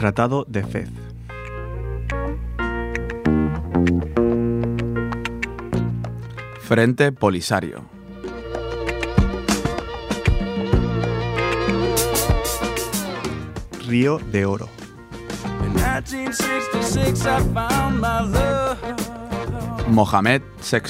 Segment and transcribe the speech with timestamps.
[0.00, 0.88] Tratado de Fez.
[6.62, 7.84] Frente Polisario.
[13.86, 14.70] Río de Oro.
[15.66, 18.78] In 1966, I found my love.
[19.86, 20.80] Mohamed VI.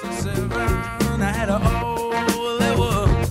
[0.00, 0.50] 67,
[1.20, 3.28] I had a all there was.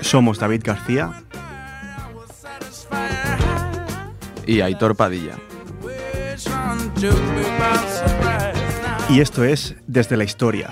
[0.00, 1.27] Somos David García
[4.48, 5.34] Y Aitor Padilla.
[9.10, 10.70] Y esto es Desde la Historia.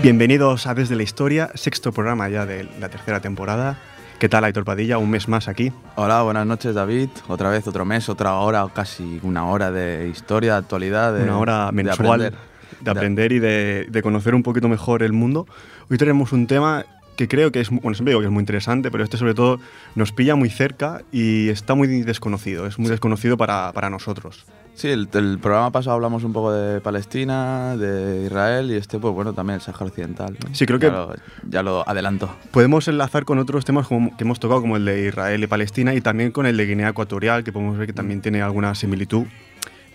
[0.00, 3.76] Bienvenidos a Desde la Historia, sexto programa ya de la tercera temporada.
[4.20, 4.98] ¿Qué tal, Aitor Padilla?
[4.98, 5.72] Un mes más aquí.
[5.96, 7.08] Hola, buenas noches David.
[7.26, 11.12] Otra vez otro mes, otra hora, casi una hora de historia, de actualidad.
[11.12, 12.32] De, Una hora mensual de
[12.80, 12.96] aprender.
[12.96, 15.46] aprender, y de, de conocer un poquito mejor el mundo.
[15.90, 16.84] Hoy tenemos un tema
[17.16, 19.58] que creo que es, bueno, siempre digo que es muy interesante, pero este sobre todo
[19.96, 24.44] nos pilla muy cerca y está muy desconocido, es muy desconocido para, para nosotros.
[24.74, 29.12] Sí, el, el programa pasado hablamos un poco de Palestina, de Israel y este, pues
[29.12, 30.36] bueno, también el Sahara Occidental.
[30.40, 30.54] ¿no?
[30.54, 31.14] Sí, creo que- Ya lo,
[31.50, 32.32] ya lo adelanto.
[32.52, 35.94] Podemos enlazar con otros temas como- que hemos tocado, como el de Israel y Palestina,
[35.96, 39.24] y también con el de Guinea Ecuatorial, que podemos ver que también tiene alguna similitud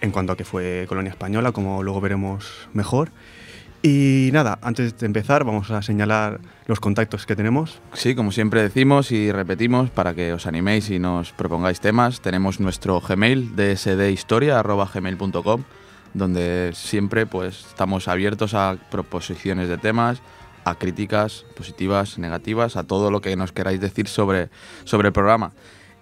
[0.04, 3.10] en cuanto a que fue colonia española, como luego veremos mejor.
[3.82, 7.80] Y nada, antes de empezar vamos a señalar los contactos que tenemos.
[7.94, 12.60] Sí, como siempre decimos y repetimos, para que os animéis y nos propongáis temas, tenemos
[12.60, 15.64] nuestro Gmail, dsdhistoria.gmail.com,
[16.14, 20.22] donde siempre pues, estamos abiertos a proposiciones de temas,
[20.66, 24.50] a críticas positivas, negativas, a todo lo que nos queráis decir sobre,
[24.84, 25.54] sobre el programa.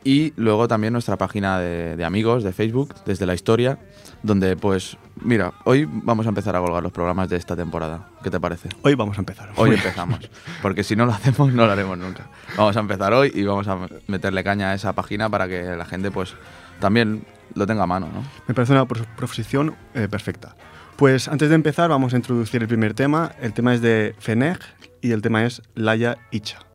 [0.03, 3.77] Y luego también nuestra página de, de amigos de Facebook, desde la historia,
[4.23, 8.09] donde pues, mira, hoy vamos a empezar a colgar los programas de esta temporada.
[8.23, 8.69] ¿Qué te parece?
[8.83, 9.51] Hoy vamos a empezar.
[9.55, 10.29] Hoy empezamos,
[10.61, 12.27] porque si no lo hacemos no lo haremos nunca.
[12.57, 15.85] Vamos a empezar hoy y vamos a meterle caña a esa página para que la
[15.85, 16.35] gente pues
[16.79, 17.23] también
[17.53, 18.23] lo tenga a mano, ¿no?
[18.47, 20.55] Me parece una proposición eh, perfecta.
[20.95, 23.31] Pues antes de empezar vamos a introducir el primer tema.
[23.41, 24.61] El tema es de Fenech
[25.01, 26.70] y el tema es Laya Icha.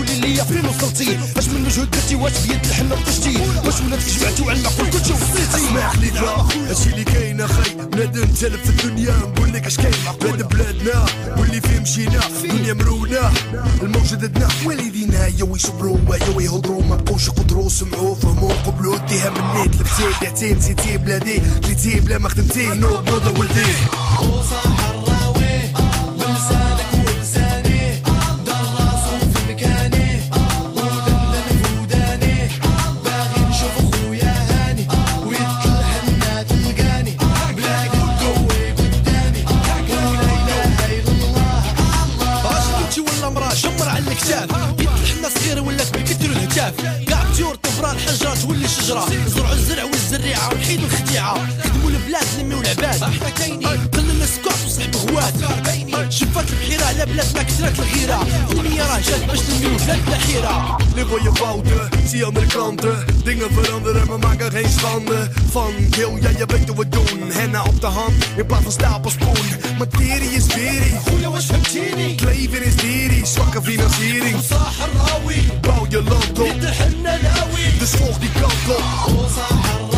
[0.00, 4.42] قولي لي فين وصلتي اش من مجهود درتي؟ واش بيد الحنة بطشتي واش ولادك جمعتي
[4.42, 9.52] وعلى المعقول كلشي وصيتي؟ لي ترى هادشي اللي كاين أخي بنادم تلف في الدنيا نقول
[9.52, 9.94] لك اش كاين.
[10.20, 11.06] بلاد بلادنا
[11.38, 13.32] واللي فيه مشينا دنيا مرونا
[13.82, 16.82] الموجة ضدنا والدينا يا ويصبروا يا ويهضروا.
[16.82, 22.28] ما بقوش يقدروا سمعوا فهموا قبلوا ديها منيت لبسي بعتي نسيتي بلادي جيتي بلا ما
[22.28, 22.66] خدمتي.
[22.66, 23.64] نوض نوض ولدي.
[24.20, 25.19] اش
[65.60, 68.72] Van heel, ja je weet hoe we doen Henna op de hand, in plaats van
[68.72, 69.36] stapelspoen
[69.78, 76.02] Materie is weerie, واش فهمتيني het leven is dierie Zwakke financiering, صاح الراوي bouw je
[76.02, 79.89] land op يد الحنة الهاوي Dus volg die kant op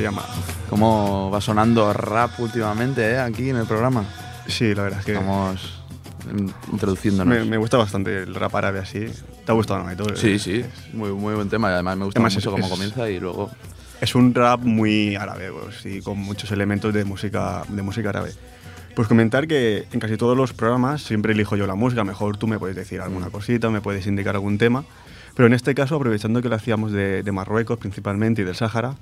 [0.00, 0.22] se llama.
[0.70, 4.04] ¿Cómo va sonando rap últimamente eh, aquí en el programa?
[4.46, 5.82] Sí, la verdad es que Estamos
[6.30, 7.34] in- introduciéndonos.
[7.34, 9.06] me, me gusta bastante el rap árabe así.
[9.44, 9.94] ¿Te ha gustado, no?
[9.96, 10.64] Todo, Sí, sí,
[10.94, 13.20] muy, muy buen tema y además me gusta Además, mucho es- cómo es- comienza y
[13.20, 13.50] luego...
[14.00, 18.32] Es un rap muy árabe, pues, y con muchos elementos de música, de música árabe.
[18.96, 22.02] Pues comentar que en casi todos los programas siempre elijo yo la música.
[22.04, 24.84] Mejor tú me puedes decir alguna cosita, me puedes indicar algún tema.
[25.36, 28.94] Pero en este caso, aprovechando que lo hacíamos de, de Marruecos principalmente y del Sáhara,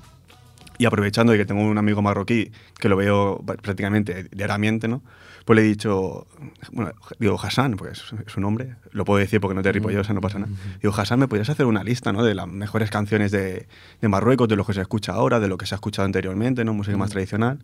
[0.78, 5.02] y aprovechando de que tengo un amigo marroquí que lo veo pr- prácticamente diariamente, ¿no?
[5.44, 6.26] Pues le he dicho,
[6.72, 10.20] bueno, digo Hassan, pues es su nombre, lo puedo decir porque no te ripollosa, no
[10.20, 10.52] pasa nada.
[10.82, 12.22] Digo, Hassan, ¿me podrías hacer una lista, ¿no?
[12.22, 13.66] De las mejores canciones de,
[14.00, 16.64] de Marruecos, de lo que se escucha ahora, de lo que se ha escuchado anteriormente,
[16.66, 16.74] ¿no?
[16.74, 17.60] Música más tradicional.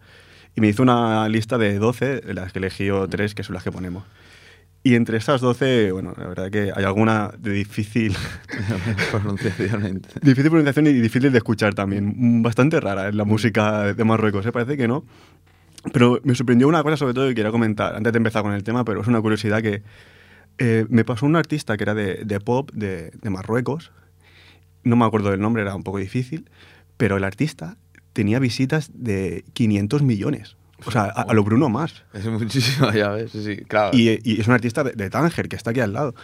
[0.56, 3.52] Y me hizo una lista de 12, de las que elegí yo tres, que son
[3.54, 4.04] las que ponemos.
[4.86, 8.14] Y entre esas 12, bueno, la verdad que hay alguna de difícil,
[9.10, 10.02] pronunciación.
[10.20, 12.12] difícil pronunciación y difícil de escuchar también.
[12.14, 14.52] Mm, Bastante rara en la música de Marruecos, ¿eh?
[14.52, 15.06] parece que no.
[15.94, 18.62] Pero me sorprendió una cosa sobre todo que quería comentar antes de empezar con el
[18.62, 19.82] tema, pero es una curiosidad que
[20.58, 23.90] eh, me pasó un artista que era de, de pop de, de Marruecos,
[24.82, 26.50] no me acuerdo del nombre, era un poco difícil,
[26.98, 27.78] pero el artista
[28.12, 30.56] tenía visitas de 500 millones.
[30.86, 32.02] O sea, a, a lo Bruno Mars.
[32.12, 33.96] Es muchísimo, ya ves, sí, sí, claro.
[33.96, 36.14] Y, y es un artista de, de Tánger, que está aquí al lado.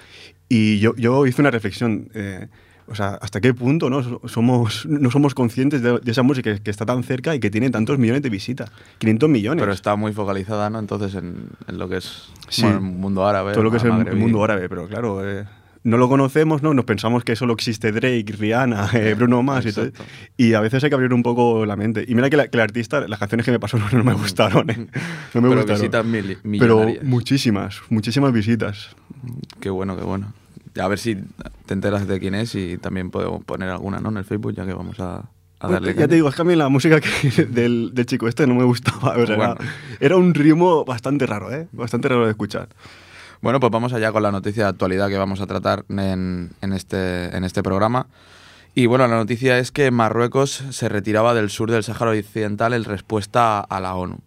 [0.49, 2.49] Y yo, yo hice una reflexión, eh,
[2.88, 6.58] o sea, ¿hasta qué punto no So- somos, no somos conscientes de, de esa música
[6.58, 8.70] que está tan cerca y que tiene tantos millones de visitas?
[8.99, 9.62] 500 millones.
[9.62, 10.81] Pero está muy focalizada, ¿no?
[10.81, 12.62] Entonces en, en lo que es Sí.
[12.62, 13.52] bueno, el mundo árabe.
[13.52, 15.44] Todo lo que es el, el mundo árabe, pero claro, eh,
[15.82, 16.75] no lo conocemos, ¿no?
[16.75, 19.91] Nos pensamos que solo existe Drake, Rihanna, eh, Bruno Mars y todo.
[20.37, 22.05] Y a veces hay que abrir un poco la mente.
[22.06, 24.12] Y mira que, la- que el artista, las canciones que me pasó no, no me
[24.15, 24.77] gustaron, ¿eh?
[25.35, 25.81] No me Pero gustaron.
[25.81, 28.94] visitas mil- Pero muchísimas, muchísimas visitas.
[29.61, 30.32] Qué bueno, qué bueno.
[30.81, 31.17] A ver si
[31.67, 34.11] te enteras de quién es y también podemos poner alguna, ¿no?
[34.11, 35.29] En el Facebook, ya que vamos a,
[35.61, 35.88] a darle.
[35.88, 36.09] ya caña.
[36.09, 38.65] te digo, es que a mí la música que- del, del chico este no me
[38.65, 39.17] gustaba.
[39.17, 39.56] o sea, Bueno.
[39.59, 41.67] era, era un ritmo bastante raro, ¿eh?
[41.73, 42.69] Bastante raro de escuchar.
[43.43, 46.73] Bueno, pues vamos allá con la noticia de actualidad que vamos a tratar en, en
[46.75, 48.07] este, en este programa.
[48.75, 52.85] Y bueno, la noticia es que Marruecos se retiraba del sur del Sáhara Occidental en
[52.85, 54.19] respuesta a, la ONU.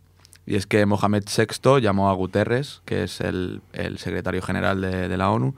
[0.48, 5.08] Y es que Mohamed VI llamó a Guterres, que es el, el secretario general de,
[5.08, 5.54] de la ONU,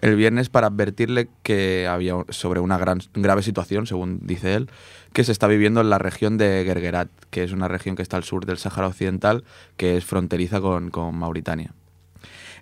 [0.00, 4.70] el viernes para advertirle que había sobre una gran, grave situación, según dice él,
[5.12, 8.16] que se está viviendo en la región de Gergerat, que es una región que está
[8.16, 9.44] al sur del Sáhara Occidental,
[9.76, 11.74] que es fronteriza con, con Mauritania.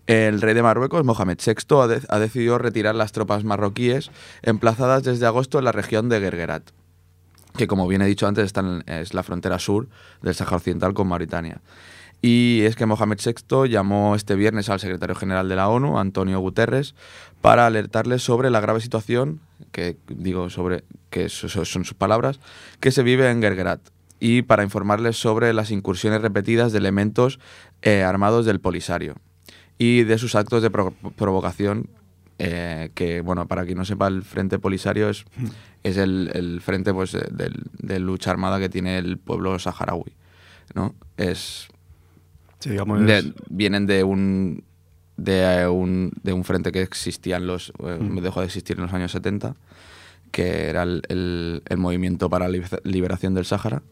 [0.06, 4.10] El rey de Marruecos, Mohamed VI, ha, de- ha decidido retirar las tropas marroquíes
[4.42, 6.70] emplazadas desde agosto en la región de Gergerat,
[7.56, 9.88] que como bien he dicho antes en- es la frontera sur
[10.20, 11.60] del Sáhara Occidental con Mauritania.
[12.20, 16.38] Y es que Mohamed VI llamó este viernes al secretario general de la ONU, Antonio
[16.40, 16.94] Guterres,
[17.40, 19.40] para alertarle sobre la grave situación,
[19.72, 22.38] que digo sobre que son sus palabras,
[22.80, 23.80] que se vive en Gergerat
[24.20, 27.40] y para informarles sobre las incursiones repetidas de elementos
[27.82, 29.16] eh, armados del Polisario
[29.78, 31.88] y de sus actos de pro- provocación
[32.38, 35.24] eh, que, bueno, para quien no sepa, el Frente Polisario es,
[35.82, 40.12] es el, el frente pues, de, de lucha armada que tiene el pueblo saharaui,
[40.74, 40.94] ¿no?
[41.16, 41.68] Es,
[42.58, 44.62] Sí, digamos, de- vienen de un,
[45.16, 48.92] de, un, de un frente que existía en los, eh, dejó de existir en los
[48.92, 49.54] años 70,
[50.30, 53.82] que era el, el- el movimiento para la liber- liberación del Sáhara,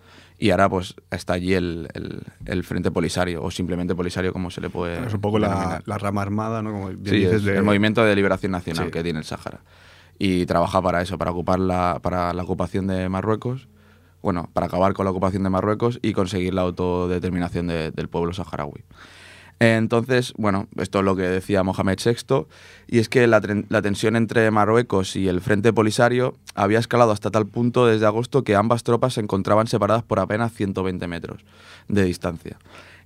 [0.40, 4.60] y ahora pues está allí el, el- el Frente Polisario, o simplemente Polisario como se
[4.60, 6.72] le puede es un poco la, rama armada, ¿no?
[6.72, 8.90] Como bien Sí, dices, es de- el movimiento de liberación nacional Sí.
[8.90, 9.60] que tiene el Sáhara.
[10.18, 13.68] Y trabaja para eso, para ocupar la, para la ocupación de Marruecos,
[14.22, 18.32] bueno, para acabar con la ocupación de Marruecos y conseguir la autodeterminación de- del pueblo
[18.34, 18.84] saharaui.
[19.60, 22.46] Entonces, bueno, esto es lo que decía Mohamed VI,
[22.88, 27.46] y es que la, tensión entre Marruecos y el Frente Polisario había escalado hasta tal
[27.46, 31.44] punto desde agosto que ambas tropas se encontraban separadas por apenas 120 metros
[31.88, 32.58] de distancia.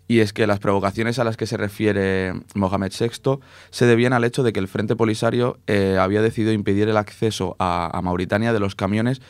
[0.06, 4.22] Y es que las provocaciones a las que se refiere Mohamed VI se debían al
[4.22, 8.52] hecho de que el Frente Polisario eh, había decidido impedir el acceso a, a Mauritania
[8.52, 9.20] de los camiones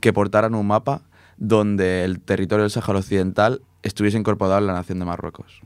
[0.00, 1.02] que portaran un mapa
[1.36, 5.62] donde el territorio del Sáhara Occidental estuviese incorporado en la nación de Marruecos.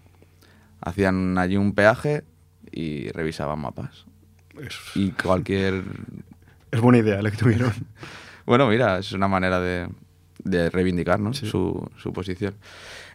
[0.80, 2.24] Hacían allí un peaje
[2.70, 4.04] y revisaban mapas.
[4.60, 5.82] es, Y cualquier...
[6.70, 7.72] es buena idea la que tuvieron.
[8.46, 9.88] Bueno, mira, es una manera de,
[10.44, 11.34] de reivindicar ¿no?
[11.34, 11.46] Sí.
[11.50, 12.54] su, su posición.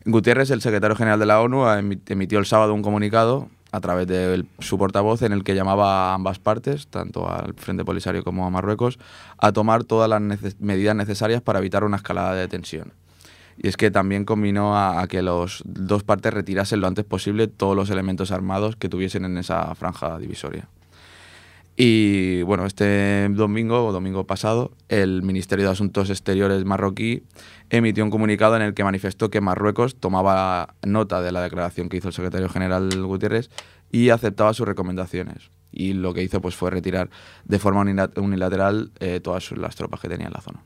[0.03, 1.65] Gutiérrez, el secretario general de la ONU,
[2.07, 6.11] emitió el sábado un comunicado a través de el- su portavoz en el que llamaba
[6.11, 8.99] a ambas partes, tanto al Frente Polisario como a Marruecos,
[9.37, 10.21] a tomar todas las
[10.59, 12.91] medidas necesarias para evitar una escalada de tensión.
[13.63, 17.75] Y es que también combinó a, que las dos partes retirasen lo antes posible todos
[17.75, 20.67] los elementos armados que tuviesen en esa franja divisoria.
[21.77, 27.21] Y bueno, este domingo o domingo pasado, el Ministerio de Asuntos Exteriores marroquí
[27.69, 31.97] emitió un comunicado en el que manifestó que Marruecos tomaba nota de la declaración que
[31.97, 33.51] hizo el secretario general Gutiérrez
[33.91, 35.51] y aceptaba sus recomendaciones.
[35.71, 37.11] Y lo que hizo pues, fue retirar
[37.45, 40.63] de forma unila- unilateral eh, todas las tropas que tenía en la zona.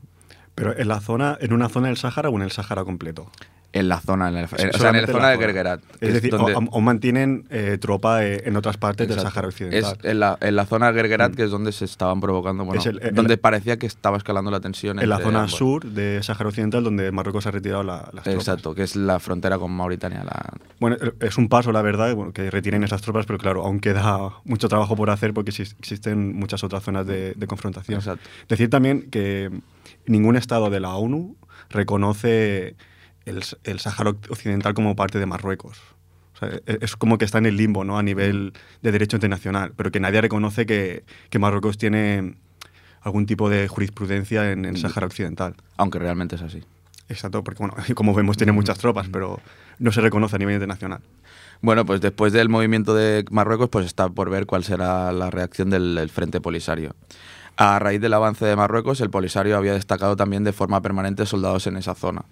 [0.56, 3.30] Pero en la zona, en una zona del Sáhara o en el Sáhara completo.
[3.72, 6.30] En la zona, en el, o sea, en la en zona de que Es decir,
[6.30, 9.20] donde- o, o mantienen eh, tropa eh, en otras partes del.
[9.20, 9.98] Sáhara Occidental.
[10.02, 12.80] Es en la, en la zona de Gergerat, que es donde se estaban provocando, bueno,
[12.80, 14.98] Es el- el- donde parecía que estaba escalando la tensión.
[14.98, 15.56] en la zona ambos.
[15.56, 18.34] sur de Sáhara Occidental, donde Marruecos ha retirado la- las tropas.
[18.34, 20.24] Exacto, que es la frontera con Mauritania.
[20.24, 20.54] La...
[20.80, 24.30] Bueno, es un paso, la verdad, bueno, que retiren esas tropas, pero claro, aún queda
[24.44, 27.98] mucho trabajo por hacer porque exis- existen muchas otras zonas de, de confrontación.
[27.98, 28.26] Exacto.
[28.48, 29.50] Decir también que
[30.06, 31.36] ningún Estado de la ONU
[31.70, 32.76] reconoce
[33.24, 35.78] el, el Sáhara Occidental como parte de Marruecos.
[36.34, 37.98] O sea, e- es como que está en el limbo ¿no?
[37.98, 42.34] a nivel de derecho internacional, pero que nadie reconoce que, que Marruecos tiene
[43.00, 45.54] algún tipo de jurisprudencia en el Sáhara Occidental.
[45.76, 46.62] Aunque realmente es así.
[47.08, 49.40] Exacto, porque bueno, como vemos tiene muchas tropas, pero
[49.78, 51.00] no se reconoce a nivel internacional.
[51.62, 55.70] Bueno, pues después del movimiento de Marruecos, pues está por ver cuál será la reacción
[55.70, 56.94] del, del Frente Polisario.
[57.58, 61.66] A raíz del avance de Marruecos, el Polisario había destacado también de forma permanente soldados
[61.66, 62.26] en esa zona.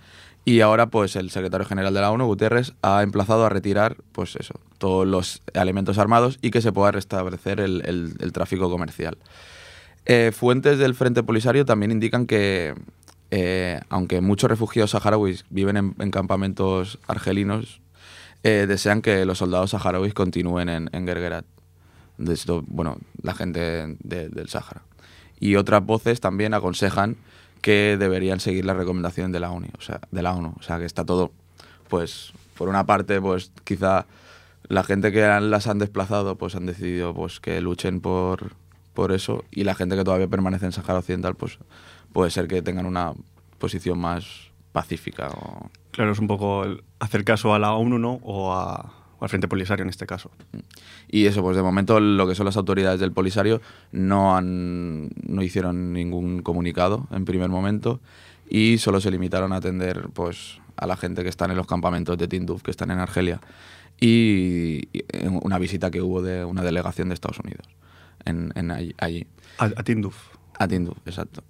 [0.44, 4.36] Y ahora, pues el secretario general de la ONU, Guterres, ha emplazado a retirar, pues
[4.36, 9.16] eso, todos los elementos armados y que se pueda restablecer el, tráfico comercial.
[10.04, 12.74] Eh, fuentes del Frente Polisario también indican que,
[13.30, 17.80] eh, aunque muchos refugiados saharauis viven en, en campamentos argelinos,
[18.42, 21.46] eh, desean que los soldados saharauis continúen en, en Gergerat.
[22.66, 24.82] Bueno, la gente de- del Sáhara.
[25.40, 27.16] Y otras voces también aconsejan
[27.60, 30.78] que deberían seguir las recomendaciones de la ONU, o sea, de la ONU, o sea,
[30.78, 31.32] que está todo,
[31.88, 34.06] pues, por una parte, pues, quizá
[34.68, 38.52] la gente que las han desplazado, pues, han decidido, pues, que luchen por,
[38.92, 41.58] por eso, y la gente que todavía permanece en Sáhara Occidental, pues,
[42.12, 43.12] puede ser que tengan una
[43.58, 44.26] posición más
[44.72, 48.20] pacífica o Claro, es un poco el hacer caso a la ONU ¿no?
[48.24, 48.92] o, a-
[49.24, 50.30] o al Frente Polisario en este caso.
[51.08, 53.60] Y eso, pues de momento lo que son las autoridades del Polisario
[53.92, 58.00] no, han, no hicieron ningún comunicado en primer momento
[58.48, 62.18] y solo se limitaron a atender pues, a la gente que están en los campamentos
[62.18, 63.40] de Tinduf, que están en Argelia,
[64.00, 64.88] y,
[65.42, 67.66] una visita que hubo de una delegación de Estados Unidos
[68.24, 69.26] en, en allí, allí.
[69.58, 70.16] A, a Tinduf.
[70.58, 71.42] A Tinduf, exacto.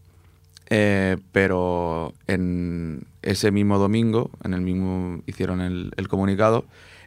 [0.70, 6.64] Eh, pero en ese mismo domingo, en el mismo hicieron el, el comunicado,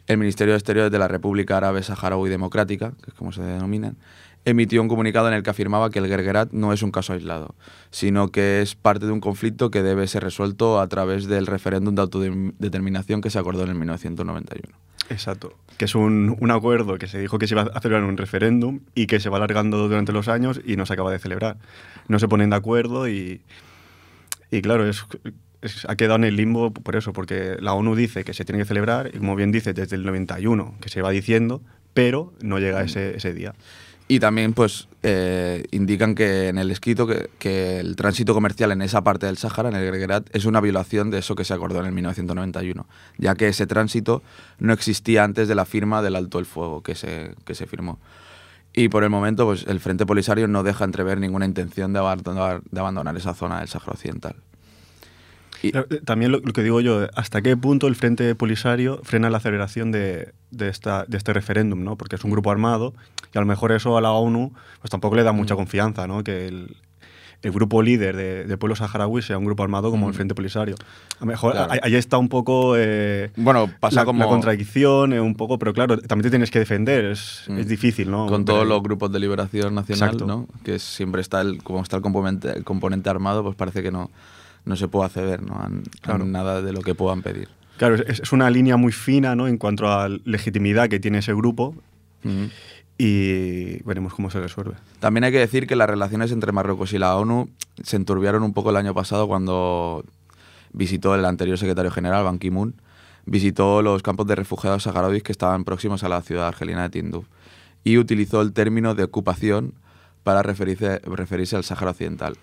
[0.07, 3.97] el Ministerio de Exteriores de la República Árabe Saharaui Democrática, que es como se denominan,
[4.45, 7.55] emitió un comunicado en el que afirmaba que el Gergerat no es un caso aislado,
[7.91, 11.95] sino que es parte de un conflicto que debe ser resuelto a través del referéndum
[11.95, 14.73] de autodeterminación que se acordó en el 1991.
[15.09, 15.53] Exacto.
[15.77, 18.79] Que es un, un acuerdo que se dijo que se iba a celebrar un referéndum
[18.95, 21.57] y que se va alargando durante los años y no se acaba de celebrar.
[22.07, 23.41] No se ponen de acuerdo y,
[24.49, 25.05] y claro, es,
[25.87, 28.65] ha quedado en el limbo por eso, porque la ONU dice que se tiene que
[28.65, 31.61] celebrar y como bien dice, desde el 91 que se va diciendo,
[31.93, 33.55] pero no llega ese, ese día.
[34.09, 38.81] Y también pues eh, indican que en el escrito que, que el tránsito comercial en
[38.81, 41.81] esa parte del Sáhara, en el Gergerat, es una violación de eso que se acordó
[41.81, 42.87] en el 1991,
[43.17, 44.23] ya que ese tránsito
[44.59, 47.99] no existía antes de la firma del alto el fuego que se, que se firmó.
[48.71, 52.61] Y por el momento pues el Frente Polisario no deja entrever ninguna intención de abandonar,
[52.69, 54.35] de abandonar esa zona del Sáhara Occidental.
[55.63, 58.99] Y- Claro, eh, También lo, lo que digo yo, ¿hasta qué punto el Frente Polisario
[59.03, 61.83] frena la aceleración de, de esta, de este referéndum?
[61.83, 61.95] ¿no?
[61.95, 62.93] Porque es un grupo armado
[63.33, 65.57] y a lo mejor eso a la ONU pues tampoco le da mucha Mm.
[65.57, 66.23] confianza, ¿no?
[66.23, 66.75] que el,
[67.43, 70.75] el grupo líder de- del pueblo saharaui sea un grupo armado como el Frente Polisario.
[71.17, 71.57] A lo mejor Mm.
[71.57, 71.71] Claro.
[71.73, 75.57] ahí- ahí está un poco eh, Bueno, pasa la, como- la contradicción, eh, un poco,
[75.59, 77.57] pero claro, también te tienes que defender, es, Mm.
[77.59, 78.25] es difícil, ¿no?
[78.27, 80.25] con Pero- todos los grupos de liberación nacional, Exacto.
[80.25, 80.47] ¿no?
[80.63, 84.09] que siempre está el, como está el componente, el componente armado, pues parece que no,
[84.67, 85.55] no se puede acceder ¿no?
[85.55, 85.71] a, a
[86.01, 86.25] Claro.
[86.25, 87.47] nada de lo que puedan pedir.
[87.77, 89.47] Claro, es, es una línea muy fina ¿no?
[89.47, 91.75] en cuanto a legitimidad que tiene ese grupo
[92.97, 94.73] y veremos cómo se resuelve.
[94.99, 97.49] También hay que decir que las relaciones entre Marruecos y la ONU
[97.83, 100.03] se enturbiaron un poco el año pasado cuando
[100.73, 102.75] visitó el anterior secretario general, Ban Ki-moon,
[103.25, 107.25] visitó los campos de refugiados saharauis que estaban próximos a la ciudad argelina de Tinduf
[107.83, 109.73] y utilizó el término de ocupación
[110.23, 112.35] para referirse, referirse al Sáhara Occidental.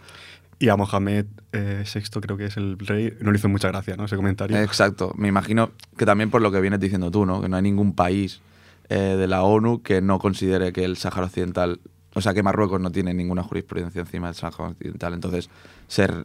[0.59, 3.97] Y a Mohamed eh, VI, creo que es el rey, no le hizo mucha gracia,
[3.97, 4.05] ¿no?
[4.05, 4.57] Ese comentario.
[4.59, 5.13] Exacto.
[5.17, 7.41] Me imagino que también por lo que vienes diciendo tú, ¿no?
[7.43, 8.41] Que no hay ningún país
[8.89, 11.81] eh, de la ONU que no considere que el Sáhara Occidental,
[12.15, 15.13] o sea, que Marruecos no tiene ninguna jurisprudencia encima del Sáhara Occidental.
[15.15, 15.51] Entonces,
[15.89, 16.25] se, r-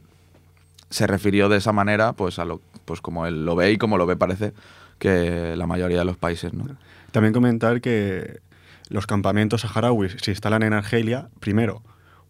[0.90, 3.98] se refirió de esa manera, pues, a lo, pues como él lo ve y como
[3.98, 4.54] lo ve parece
[5.00, 6.66] que la mayoría de los países, ¿no?
[7.12, 8.42] También comentar que
[8.90, 11.82] los campamentos saharauis se instalan en Argelia, primero,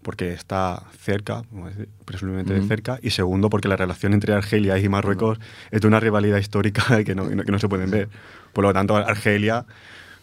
[0.01, 1.43] porque está cerca,
[2.05, 2.67] presumiblemente de Ujú.
[2.67, 5.39] cerca, y segundo, porque la relación entre Argelia y Marruecos
[5.71, 8.09] es de una rivalidad histórica que no, que no se pueden ver.
[8.53, 9.65] Por lo tanto, Argelia,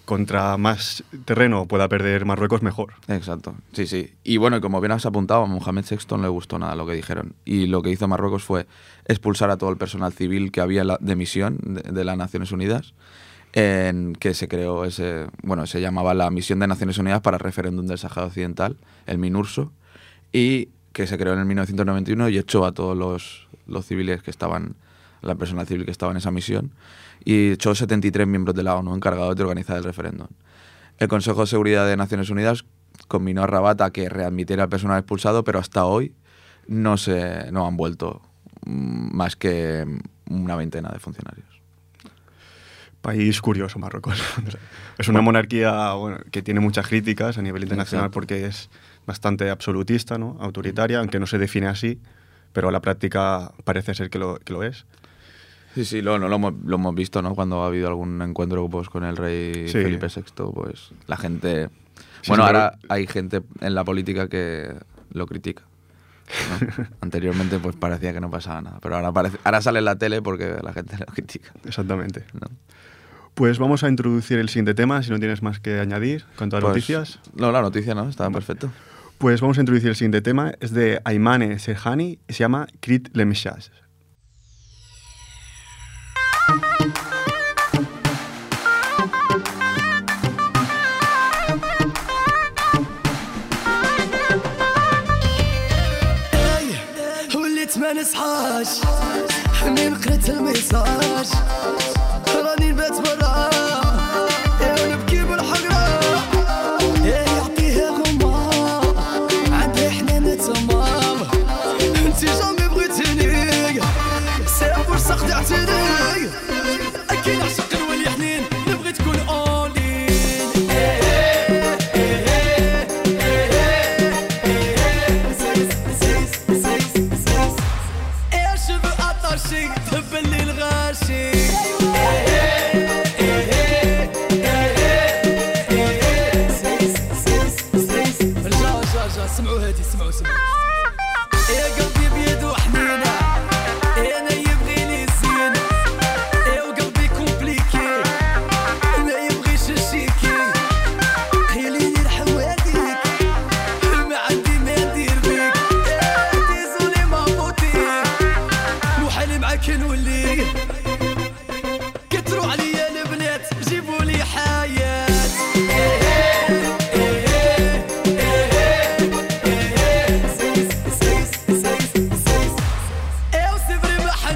[0.07, 2.95] contra más terreno pueda perder Marruecos, mejor.
[3.09, 4.15] Exacto, sí, sí.
[4.25, 6.95] Y bueno, como bien has apuntado, a Mohamed VI no le gustó nada lo que
[6.95, 7.35] dijeron.
[7.45, 8.67] Y lo que hizo Marruecos fue
[9.07, 12.95] expulsar a todo el personal civil que había de misión de, de las Naciones Unidas,
[13.57, 17.41] en que se creó ese, bueno, se llamaba la Misión de Naciones Unidas para el
[17.41, 19.73] Referéndum del Sáhara Occidental, el MINURSO,
[20.31, 24.31] y que se creó en el 1991 y echó a todos los, los civiles que
[24.31, 24.77] estaban,
[25.23, 26.73] la personal civil que estaba en esa misión,
[27.25, 30.29] y echó 73 miembros de la ONU encargados de organizar el referéndum.
[30.99, 32.67] El Consejo de Seguridad de Naciones Unidas
[33.09, 36.15] combinó a Rabat a que readmitiera al personal expulsado, pero hasta hoy
[36.69, 38.21] no, se, no han vuelto
[38.67, 39.87] mm, más que
[40.29, 41.56] una veintena de funcionarios.
[43.07, 44.21] País curioso, Marruecos.
[44.99, 48.15] es una monarquía bueno, que tiene muchas críticas a nivel internacional Exacto.
[48.15, 48.69] porque es
[49.07, 50.37] bastante absolutista, ¿no?
[50.41, 52.01] autoritaria, aunque no se define así,
[52.53, 54.87] pero a la práctica parece ser que lo, que lo es.
[55.77, 57.37] Sí, sí, lo, lo, hemos, lo hemos visto, ¿no?
[57.37, 59.75] Cuando ha habido algún encuentro pues, con el rey Sí.
[59.85, 60.23] Felipe VI,
[60.53, 61.69] pues la gente...
[62.23, 64.75] Sí, bueno, ahora pero- hay gente en la política que
[65.13, 65.63] lo critica.
[66.61, 66.87] ¿no?
[67.03, 70.23] Anteriormente pues parecía que no pasaba nada, pero ahora, parece, ahora sale en la tele
[70.23, 71.53] porque la gente lo critica.
[71.65, 72.25] Exactamente.
[72.33, 72.49] ¿no?
[73.36, 76.64] Pues vamos a introducir el siguiente tema, si no tienes más que añadir con todas
[76.64, 77.20] las Pues, noticias.
[77.36, 78.70] No, la noticia no, estaba perfecto.
[79.18, 83.10] Pues vamos a introducir el siguiente tema, es de Aymane Serhani y se llama Crit
[83.16, 83.70] le Meshage.
[97.36, 98.68] وليت ما نصحاش
[99.64, 101.28] من قريت الميساج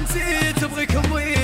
[0.00, 1.39] حنتي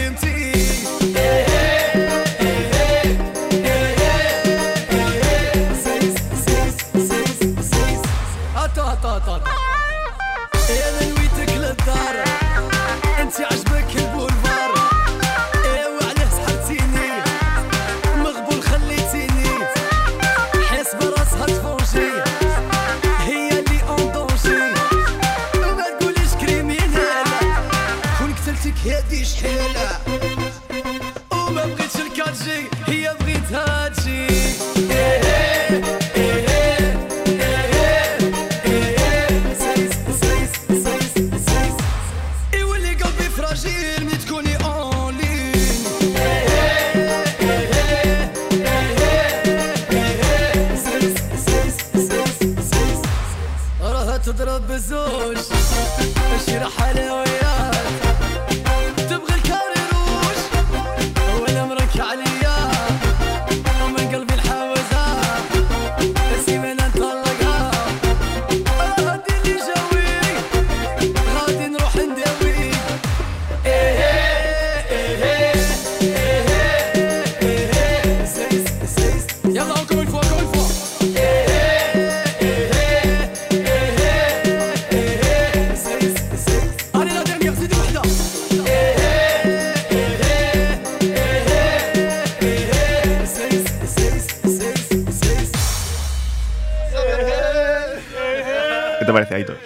[99.00, 99.58] ¿Qué te parece, Aitor?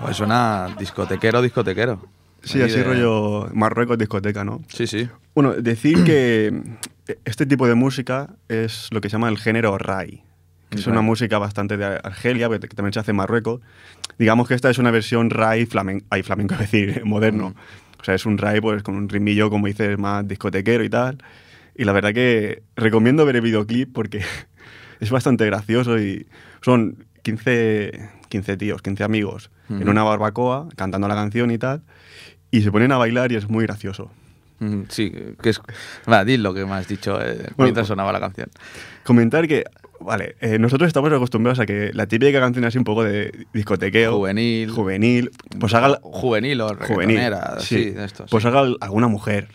[0.00, 2.00] Pues suena discotequero, discotequero.
[2.42, 4.62] Sí, Ahí así de- rollo Marruecos discoteca, ¿no?
[4.68, 5.08] Sí, sí.
[5.34, 6.52] Bueno, decir que
[7.24, 10.22] este tipo de música es lo que se llama el género Rai,
[10.70, 13.60] que es una música bastante de Argelia, que que también se hace en Marruecos.
[14.18, 17.54] Digamos que esta es una versión Rai flamenco, ay, flamenco, es decir, moderno.
[18.00, 21.18] O sea, es un Rai pues, con un ritmillo, como dices, más discotequero y tal.
[21.74, 24.22] Y la verdad que recomiendo ver el videoclip porque
[25.00, 26.26] es bastante gracioso y
[26.60, 31.82] son 15, 15 tíos, 15 amigos en una barbacoa cantando la canción y tal.
[32.50, 34.10] Y se ponen a bailar y es muy gracioso.
[34.88, 35.12] Sí,
[35.42, 35.60] que es.
[36.10, 38.48] Va, di lo que me has dicho eh, Bueno, mientras sonaba la canción.
[39.04, 39.64] Comentar que,
[40.00, 44.16] vale, eh, nosotros estamos acostumbrados a que la típica canción así un poco de discotequeo.
[44.16, 44.70] Juvenil.
[44.70, 45.30] Juvenil.
[45.60, 45.98] Pues haga.
[46.02, 47.16] Juvenil o Juvenil.
[47.18, 48.48] reggaetonera, sí, esto, Pues sí.
[48.48, 49.48] haga alguna mujer.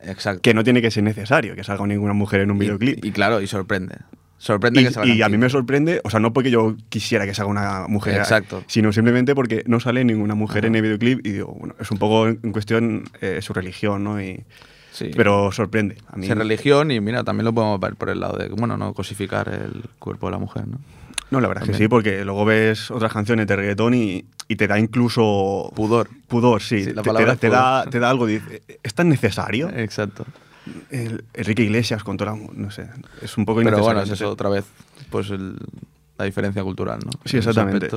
[0.00, 0.40] Exacto.
[0.42, 3.04] Que no tiene que ser necesario que salga ninguna mujer en un Y- videoclip.
[3.04, 3.94] Y, claro, y sorprende.
[4.42, 5.14] Sorprende Y, que salga.
[5.14, 8.16] y a mí me sorprende, o sea, no porque yo quisiera que salga una mujer,
[8.16, 8.64] Exacto.
[8.66, 11.98] sino simplemente porque no sale ninguna mujer en el videoclip y digo, bueno, es un
[11.98, 14.20] poco en cuestión eh, su religión, ¿no?
[14.20, 14.42] Y,
[14.90, 15.10] Sí.
[15.16, 15.96] Pero sorprende.
[16.08, 18.92] A mí, religión y mira, también lo podemos ver por el lado de, bueno, no
[18.92, 20.78] cosificar el cuerpo de la mujer, ¿no?
[21.30, 21.86] No, la verdad es que También.
[21.86, 25.72] sí, porque luego ves otras canciones de reggaetón y, y te da incluso...
[25.74, 26.10] Pudor.
[26.28, 26.84] Pudor, sí.
[26.84, 27.90] Sí, la te, te da, es te, da, pudor.
[27.90, 29.70] te da algo, dice, ¿es tan necesario?
[29.74, 30.26] Exacto.
[30.90, 32.88] El, Enrique Iglesias con toda la- No sé,
[33.20, 33.84] es un poco Pero innecesario.
[33.84, 34.64] bueno, es eso otra vez,
[35.10, 35.56] pues el-
[36.18, 37.10] la diferencia cultural, ¿no?
[37.24, 37.88] Sí, exactamente.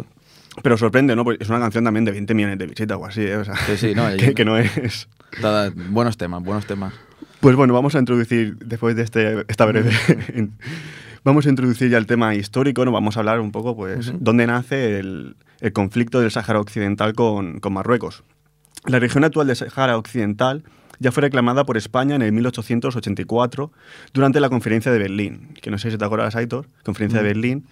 [0.64, 1.24] Pero sorprende, ¿no?
[1.26, 3.36] Porque es una canción también de 20 millones de visitas o así, ¿eh?
[3.38, 5.08] O sea, Sí, sí, no, que, no es...
[5.42, 6.94] Da- buenos temas, buenos temas.
[7.42, 9.92] Pues bueno, vamos a introducir, después de este, esta breve...
[11.24, 12.92] vamos a introducir ya el tema histórico, ¿no?
[12.92, 14.18] Vamos a hablar un poco, pues, Ujú.
[14.22, 18.24] dónde nace el, el conflicto del Sáhara Occidental con, con Marruecos.
[18.86, 20.64] La región actual del Sáhara Occidental
[21.00, 23.72] ya fue reclamada por España en el 1884
[24.14, 27.66] durante la conferencia de Berlín, que no sé si te acuerdas, Aitor, conferencia de Berlín,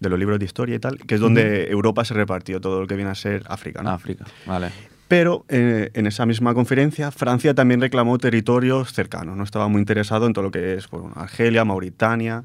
[0.00, 2.86] de los libros de historia y tal, que es donde Europa se repartió todo lo
[2.86, 3.82] que viene a ser África.
[3.82, 3.90] ¿no?
[3.90, 4.70] África, vale.
[5.08, 9.36] Pero eh, en esa misma conferencia, Francia también reclamó territorios cercanos.
[9.36, 12.44] No estaba muy interesado en todo lo que es bueno, Argelia, Mauritania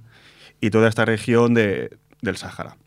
[0.62, 1.90] y toda esta región de-
[2.22, 2.78] del Sáhara.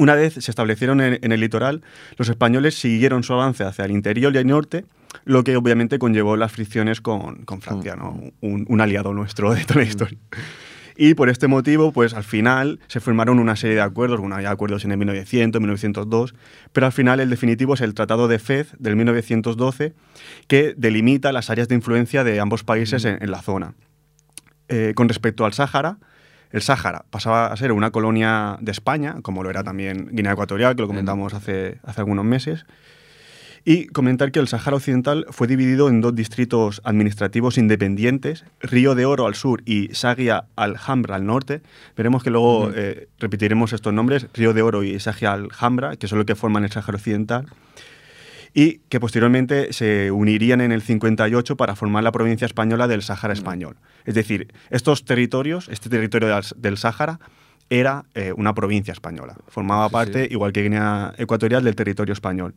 [0.00, 1.82] Una vez se establecieron en, en el litoral,
[2.16, 4.86] los españoles siguieron su avance hacia el interior y el norte,
[5.26, 8.18] lo que obviamente conllevó las fricciones con, con Francia, ¿no?
[8.40, 10.18] un, un aliado nuestro de toda la historia.
[10.96, 14.46] Y por este motivo, pues al final se firmaron una serie de acuerdos, bueno, hay
[14.46, 16.34] acuerdos en el 1900, 1902,
[16.72, 19.92] pero al final el definitivo es el Tratado de Fez del 1912,
[20.46, 23.74] que delimita las áreas de influencia de ambos países en, en la zona.
[24.72, 25.98] Eh, con respecto al Sáhara,
[26.50, 30.74] el Sáhara pasaba a ser una colonia de España, como lo era también Guinea Ecuatorial,
[30.74, 32.66] que lo comentamos hace, hace algunos meses.
[33.64, 39.04] Y comentar que el Sáhara Occidental fue dividido en dos distritos administrativos independientes, Río de
[39.04, 41.60] Oro al sur y Sagia Alhambra al norte.
[41.94, 46.18] Veremos que luego eh, repetiremos estos nombres, Río de Oro y Sagia Alhambra, que son
[46.18, 47.46] los que forman el Sáhara Occidental,
[48.54, 53.32] y que posteriormente se unirían en el 58 para formar la provincia española del Sáhara
[53.32, 53.76] Español.
[54.04, 57.20] Es decir, estos territorios, este territorio del, Sáhara,
[57.68, 59.36] era eh, una provincia española.
[59.46, 60.32] Formaba Sí, parte, sí.
[60.32, 62.54] igual que Guinea Ecuatorial, del territorio español.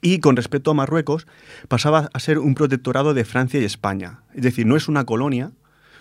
[0.00, 1.26] Y con respecto a Marruecos,
[1.66, 4.20] pasaba a ser un protectorado de Francia y España.
[4.34, 5.50] Es decir, no es una colonia,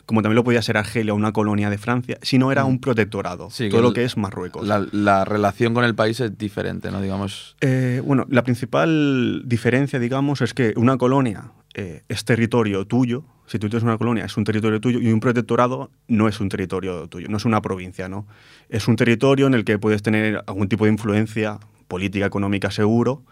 [0.07, 3.51] como también lo podía ser Argelia, una colonia de Francia, sino era un protectorado, Mm.
[3.51, 4.65] Sí, todo lo que es Marruecos.
[4.65, 7.01] La, la relación con el país es diferente, ¿no?
[7.01, 7.55] Digamos.
[7.61, 13.25] Eh, bueno, la principal diferencia, digamos, es que una colonia eh, es territorio tuyo.
[13.47, 16.49] Si tú tienes una colonia, es un territorio tuyo y un protectorado no es un
[16.49, 18.25] territorio tuyo, no es una provincia, ¿no?
[18.69, 23.23] Es un territorio en el que puedes tener algún tipo de influencia política, económica, seguro,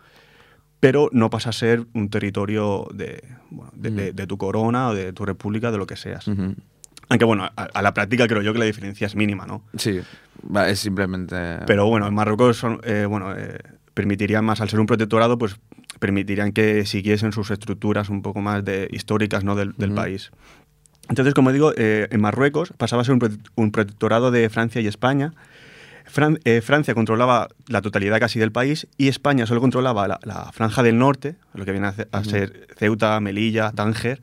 [0.85, 4.93] pero no pasa a ser un territorio de, bueno, de, de- de tu corona o
[4.93, 6.27] de tu república, de lo que seas.
[7.09, 9.63] Aunque bueno, a, a la práctica creo yo que la diferencia es mínima, ¿no?
[9.77, 9.99] Sí,
[10.67, 11.35] es simplemente.
[11.65, 13.57] Pero bueno, en Marruecos son, eh, bueno, eh,
[13.95, 15.57] permitirían más, al ser un protectorado, pues
[15.99, 19.55] permitirían que siguiesen sus estructuras un poco más de, históricas ¿no?
[19.55, 20.31] del, país.
[21.09, 23.17] Entonces, como digo, eh, en Marruecos pasaba a ser
[23.55, 25.33] un protectorado de Francia y España.
[26.07, 30.51] Fran- eh, Francia controlaba la totalidad casi del país y España solo controlaba la, la
[30.51, 34.21] franja del norte, lo que viene a, ce- a ser Ceuta, Melilla, Tánger,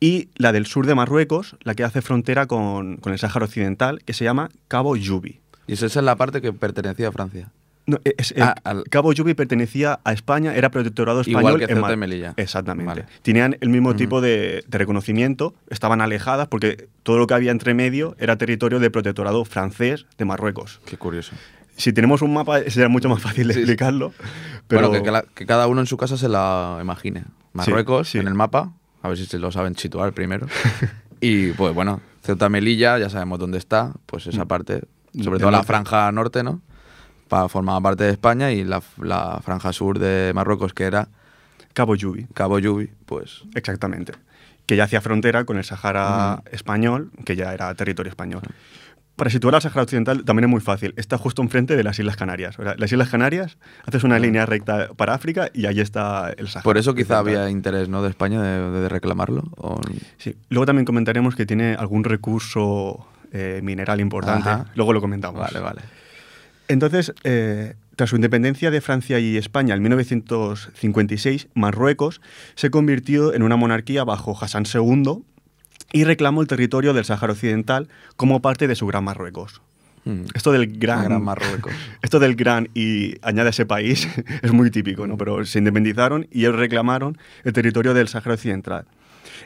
[0.00, 4.00] y la del sur de Marruecos, la que hace frontera con, con el Sáhara Occidental,
[4.04, 5.40] que se llama Cabo Yubi.
[5.66, 7.50] Y esa es la parte que pertenecía a Francia.
[7.86, 11.40] No, e, es- el Ah, al- Cabo Yubi pertenecía a España, era protectorado español.
[11.40, 12.34] Igual que en Ceuta Mar- y Melilla.
[12.36, 12.88] Exactamente.
[12.88, 13.06] Vale.
[13.22, 17.74] Tenían el mismo tipo de, de reconocimiento, estaban alejadas porque todo lo que había entre
[17.74, 20.80] medio era territorio de protectorado francés de Marruecos.
[20.86, 21.34] Qué curioso.
[21.76, 24.12] Si tenemos un mapa sería mucho más fácil de Sí, explicarlo.
[24.68, 27.24] Pero Bueno, que, que la- que cada uno en su casa se la imagine.
[27.52, 28.18] Marruecos sí.
[28.18, 30.46] en el mapa, a ver si se lo saben situar primero.
[31.20, 34.82] y pues bueno, Ceuta Melilla, ya sabemos dónde está, pues esa parte,
[35.22, 36.62] sobre todo la franja norte, ¿no?
[37.28, 41.08] Pa, formaba parte de España y la, la franja sur de Marruecos, que era
[41.72, 44.12] Cabo Yubi, Cabo Yubi, pues exactamente.
[44.66, 48.42] que ya hacía frontera con el Sahara español, que ya era territorio español.
[49.16, 50.92] Para situar al Sahara Occidental también es muy fácil.
[50.96, 52.58] Está justo enfrente de las Islas Canarias.
[52.58, 56.48] O sea, las Islas Canarias, haces una línea recta para África y ahí está el
[56.48, 56.64] Sahara.
[56.64, 58.02] Por eso quizá había interés ¿no?
[58.02, 59.44] de España de, de reclamarlo.
[59.56, 59.80] o-
[60.18, 60.34] Sí.
[60.48, 64.48] Luego también comentaremos que tiene algún recurso eh, mineral importante.
[64.48, 64.66] Ajá.
[64.74, 65.40] Luego lo comentamos.
[65.40, 65.80] Vale, vale.
[66.68, 72.20] Entonces, eh, tras su independencia de Francia y España en 1956, Marruecos
[72.54, 75.22] se convirtió en una monarquía bajo Hassan II
[75.92, 79.62] y reclamó el territorio del Sáhara Occidental como parte de su Gran Marruecos.
[80.04, 80.24] Mm.
[80.34, 81.72] Esto del gran, Gran Marruecos.
[82.02, 84.06] Esto del gran y añade ese país
[84.42, 85.16] es muy típico, ¿no?
[85.16, 88.84] Pero se independizaron y ellos reclamaron el territorio del Sáhara Occidental.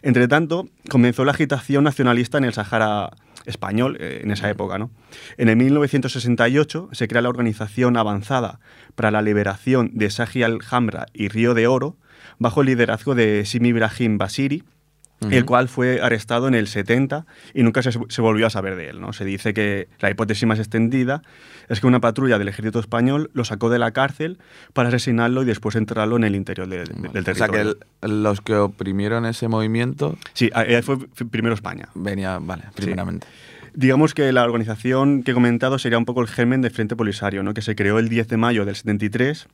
[0.02, 3.10] Entre tanto, comenzó la agitación nacionalista en el Sáhara
[3.48, 4.90] español eh, en esa época, ¿no?
[5.36, 8.60] En el 1968 se crea la Organización Avanzada
[8.94, 11.96] para la Liberación de Sahi al-Hamra y Río de Oro,
[12.38, 14.64] bajo el liderazgo de Simi Ibrahim Basiri,
[15.20, 18.88] el cual fue arrestado en el 70 y nunca se, se volvió a saber de
[18.90, 19.00] él.
[19.00, 19.12] ¿no?
[19.12, 21.22] Se dice que la hipótesis más extendida
[21.68, 24.38] es que una patrulla del ejército español lo sacó de la cárcel
[24.72, 27.78] para asesinarlo y después enterrarlo en el interior de- de- del O sea que territorio.
[28.02, 30.98] el- los que oprimieron ese movimiento Sí, ahí fue
[31.30, 31.88] primero España.
[31.94, 33.26] venía, vale, primeramente.
[33.74, 37.42] Digamos que la organización que he comentado sería un poco el germen de Frente Polisario,
[37.42, 37.54] ¿no?
[37.54, 39.46] que se creó el 10 de mayo del 73.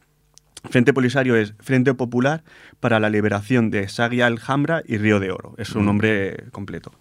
[0.70, 2.42] Frente Polisario es Frente Popular
[2.80, 5.54] para la Liberación de Sagia Alhambra y Río de Oro.
[5.58, 6.92] Es su nombre completo.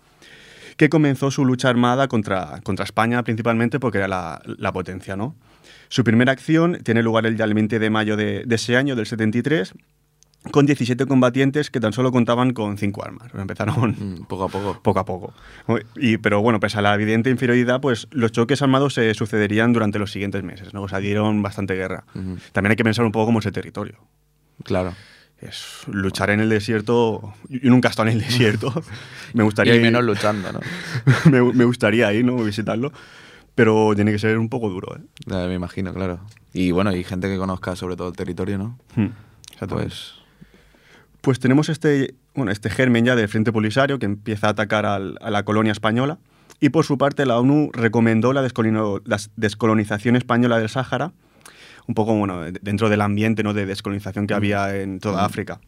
[0.78, 5.16] Que comenzó su lucha armada contra, contra España principalmente porque era la, la potencia.
[5.16, 5.36] ¿no?
[5.90, 9.06] Su primera acción tiene lugar el, el 20 de mayo de, de ese año, del
[9.06, 9.74] 73,
[10.52, 13.32] con 17 combatientes que tan solo contaban con 5 armas.
[13.34, 14.80] Empezaron Mm, poco a poco.
[14.82, 15.34] poco a poco.
[15.96, 20.00] Y, pero bueno, pese a la evidente inferioridad, pues los choques armados se sucederían durante
[20.00, 20.82] los siguientes meses, ¿no?
[20.84, 22.04] O sea, dieron bastante guerra.
[22.52, 23.96] También hay que pensar un poco cómo es el territorio.
[24.64, 24.94] Claro.
[25.40, 27.34] Es luchar en el desierto.
[27.50, 28.74] Yo nunca he estado en el desierto.
[29.34, 30.60] me gustaría Y ir- menos luchando, ¿no?
[31.32, 32.36] me, me gustaría ir, ¿no?
[32.38, 32.92] Visitarlo.
[33.56, 35.02] Pero tiene que ser un poco duro, ¿eh?
[35.26, 36.20] Ya, me imagino, claro.
[36.54, 38.80] Y bueno, y gente que conozca sobre todo el territorio, ¿no?
[38.96, 39.08] Hmm.
[39.70, 40.16] Pues
[41.24, 45.18] Pues tenemos este, bueno, este germen ya del Frente Polisario que empieza a atacar al-
[45.22, 46.18] a la colonia española
[46.60, 48.42] y por su parte la ONU recomendó la,
[49.38, 51.14] descolonización española del Sáhara,
[51.88, 53.54] un poco bueno, de- dentro del ambiente ¿no?
[53.54, 55.62] de descolonización que había en toda África,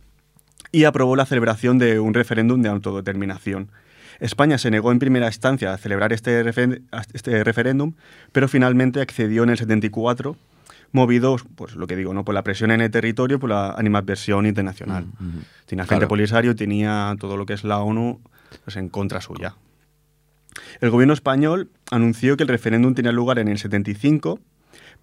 [0.74, 3.72] y aprobó la celebración de un referéndum de autodeterminación.
[4.20, 6.82] España se negó en primera instancia a celebrar este, refer-
[7.13, 7.94] este referéndum,
[8.34, 10.36] pero finalmente accedió en el 74
[10.95, 12.25] movidos, pues lo que digo, ¿no?
[12.25, 15.05] por la presión en el territorio, por la animadversión internacional.
[15.67, 16.08] Tenía Frente Claro.
[16.08, 18.19] Polisario, tenía todo lo que es la ONU
[18.63, 19.55] pues, en contra suya.
[20.81, 24.39] El gobierno español anunció que el referéndum tenía lugar en el 75,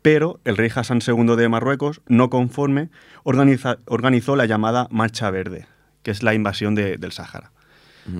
[0.00, 2.88] pero el rey Hassan II de Marruecos, no conforme,
[3.24, 5.66] organiza- organizó la llamada Marcha Verde,
[6.02, 7.52] que es la invasión de- del Sáhara.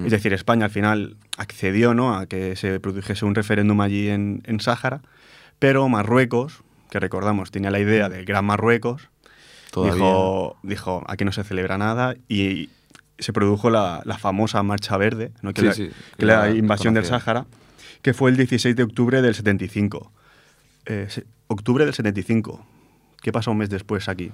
[0.04, 2.14] Es decir, España al final accedió ¿no?
[2.14, 5.02] a que se produjese un referéndum allí en, en Sáhara,
[5.58, 9.09] pero Marruecos, que recordamos tenía la idea del Gran Marruecos,
[9.70, 9.94] Todavía.
[9.94, 12.68] dijo, dijo, aquí no se celebra nada y
[13.18, 15.55] se produjo la, la famosa Marcha Verde, ¿no?
[15.55, 17.07] que, Sí, la, sí, que que la la invasión del.
[17.07, 17.46] Sáhara,
[18.02, 20.12] que fue el 16 de octubre del 75.
[20.85, 22.62] Eh, se- octubre del 75.
[23.22, 24.31] ¿Qué pasa un mes después aquí?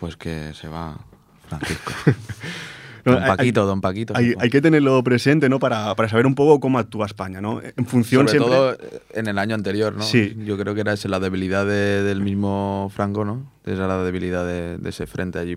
[0.00, 0.96] Pues que se va
[1.48, 1.92] Francisco.
[3.04, 4.14] Don hay- Paquito, don Paquito.
[4.16, 5.58] Hay, que tenerlo presente ¿no?
[5.58, 7.40] para, para saber un poco cómo actúa España.
[7.40, 7.60] ¿no?
[7.62, 8.54] En función Sobre siempre...
[8.56, 8.76] todo
[9.12, 10.02] en el año anterior, ¿no?
[10.02, 10.36] Sí.
[10.44, 13.44] Yo creo que era esa la debilidad de- del mismo Franco, ¿no?
[13.64, 15.56] Esa era la debilidad de, de ese frente allí,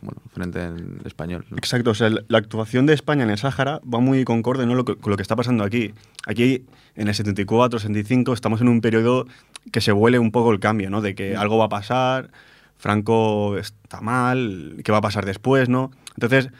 [0.00, 1.44] bueno, frente en español.
[1.50, 1.56] ¿no?
[1.56, 4.74] Exacto, o sea, la actuación de España en el Sáhara va muy concorde ¿no?
[4.74, 5.92] lo que- con lo que está pasando aquí.
[6.26, 6.64] Aquí,
[6.96, 9.26] en el 74, 75, estamos en un periodo
[9.72, 11.00] que se huele un poco el cambio, ¿no?
[11.00, 12.30] De que algo va a pasar,
[12.76, 15.90] Franco está mal, ¿qué va a pasar después, no?
[16.16, 16.50] Entonces,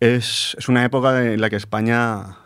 [0.00, 2.36] es, es una época en la que España,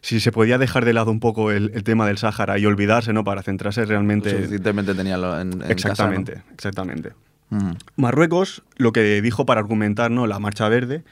[0.00, 3.12] si se podía dejar de lado un poco el, el tema del Sáhara y olvidarse,
[3.12, 3.24] ¿no?
[3.24, 4.30] Para centrarse realmente...
[4.30, 7.12] Suficientemente tenía lo- en, en exactamente, casa, exactamente.
[7.50, 7.72] Mm.
[7.96, 10.26] Marruecos, lo que dijo para argumentar ¿no?
[10.26, 11.02] la Marcha Verde,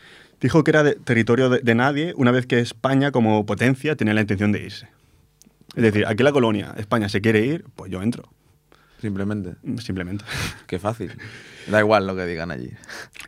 [0.41, 4.14] dijo que era de- territorio de, de nadie una vez que España como potencia tenía
[4.14, 4.88] la intención de irse.
[5.77, 8.29] Es decir, aquí la colonia, España se quiere ir, pues yo entro,
[9.00, 9.54] Simplemente.
[9.78, 10.24] simplemente.
[10.66, 11.12] Qué fácil.
[11.68, 12.70] Da igual lo que digan allí.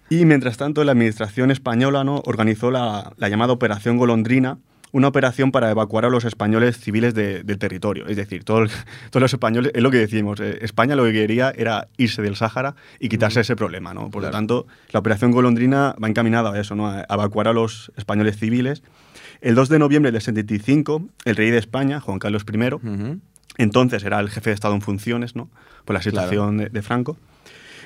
[0.08, 2.22] Y mientras tanto, la administración española ¿no?
[2.26, 4.58] organizó la, la llamada Operación Golondrina,
[4.92, 8.06] una operación para evacuar a los españoles civiles de- del territorio.
[8.08, 8.70] Es decir, todo el-
[9.10, 12.34] todos los españoles, es lo que decimos, eh, España lo que quería era irse del
[12.34, 13.94] Sáhara y quitarse ese problema.
[13.94, 14.10] ¿no?
[14.10, 16.88] Por lo tanto, la Operación Golondrina va encaminada a eso, ¿no?
[16.88, 18.82] a evacuar a los españoles civiles.
[19.40, 22.58] El 2 de noviembre del 75, el rey de España, Juan Carlos I.
[23.62, 25.48] entonces era el jefe de Estado en funciones, ¿no?
[25.84, 26.16] Por la Claro.
[26.28, 27.16] situación de, de Franco.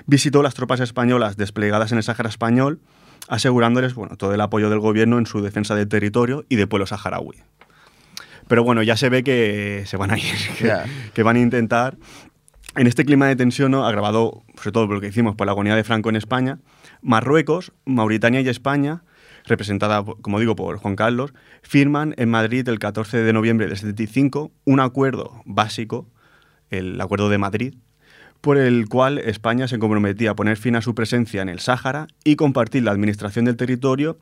[0.07, 2.81] Visitó las tropas españolas desplegadas en el Sáhara español
[3.29, 6.87] asegurándoles bueno, todo el apoyo del gobierno en su defensa del territorio y del pueblo
[6.87, 7.37] saharaui.
[8.49, 10.25] Pero bueno, ya se ve que se van a ir,
[10.59, 10.71] que,
[11.15, 11.97] que van a intentar.
[12.77, 13.87] En este clima de tensión, ¿no?
[13.87, 16.59] agravado sobre todo por lo que hicimos por la agonía de Franco en España,
[17.03, 19.05] Marruecos, Mauritania y España,
[19.45, 24.51] representada, como digo, por Juan Carlos, firman en Madrid el 14 de noviembre del 75
[24.65, 26.09] un acuerdo básico,
[26.71, 27.75] el Acuerdo de Madrid,
[28.41, 32.09] por el cual España se comprometía a poner fin a su presencia en el Sáhara
[32.25, 34.19] y compartir la administración del territorio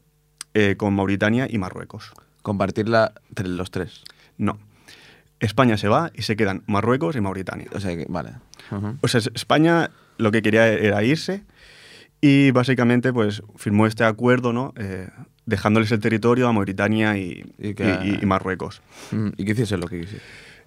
[0.55, 2.13] eh, con Mauritania y Marruecos.
[2.43, 4.03] Compartirla entre los tres.
[4.37, 4.59] No.
[5.41, 7.69] España se va y se quedan Marruecos y Mauritania.
[7.75, 8.31] O sea que, vale.
[9.01, 11.43] O sea, España lo que quería era irse
[12.23, 14.73] y básicamente pues firmó este acuerdo, ¿no?
[14.79, 15.09] Eh,
[15.45, 18.81] dejándoles el territorio a Mauritania y, Y que- y- y- Marruecos.
[19.11, 20.23] Mm, Y que hiciese lo que quisiese.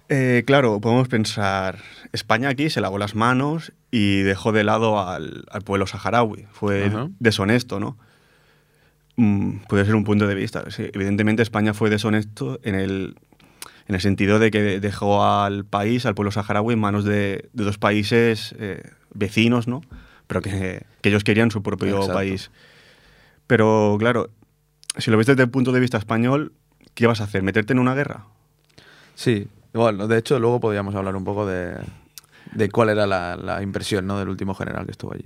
[0.08, 1.78] Eh, claro, podemos pensar,
[2.12, 6.46] España aquí se lavó las manos y dejó de lado al, al pueblo saharaui.
[6.52, 7.08] Fue Ajá.
[7.18, 7.96] deshonesto, ¿no?
[9.16, 10.70] Mm, puede ser un punto de vista.
[10.70, 10.90] sí.
[10.92, 13.16] evidentemente España fue deshonesto en el,
[13.88, 17.64] en el sentido de que dejó al país, al pueblo saharaui, en manos de, de
[17.64, 18.82] dos países eh,
[19.14, 19.80] vecinos, ¿no?
[20.26, 22.14] Pero que, que ellos querían su propio Exacto.
[22.14, 22.50] país.
[23.46, 24.30] Pero claro,
[24.96, 26.52] si lo ves desde el punto de vista español,
[26.94, 27.42] ¿qué vas a hacer?
[27.42, 28.24] ¿Meterte en una guerra?
[29.14, 31.74] Sí, bueno, de hecho luego podríamos hablar un poco de,
[32.54, 34.18] de cuál era la, la impresión ¿no?
[34.18, 35.24] del último general que estuvo allí.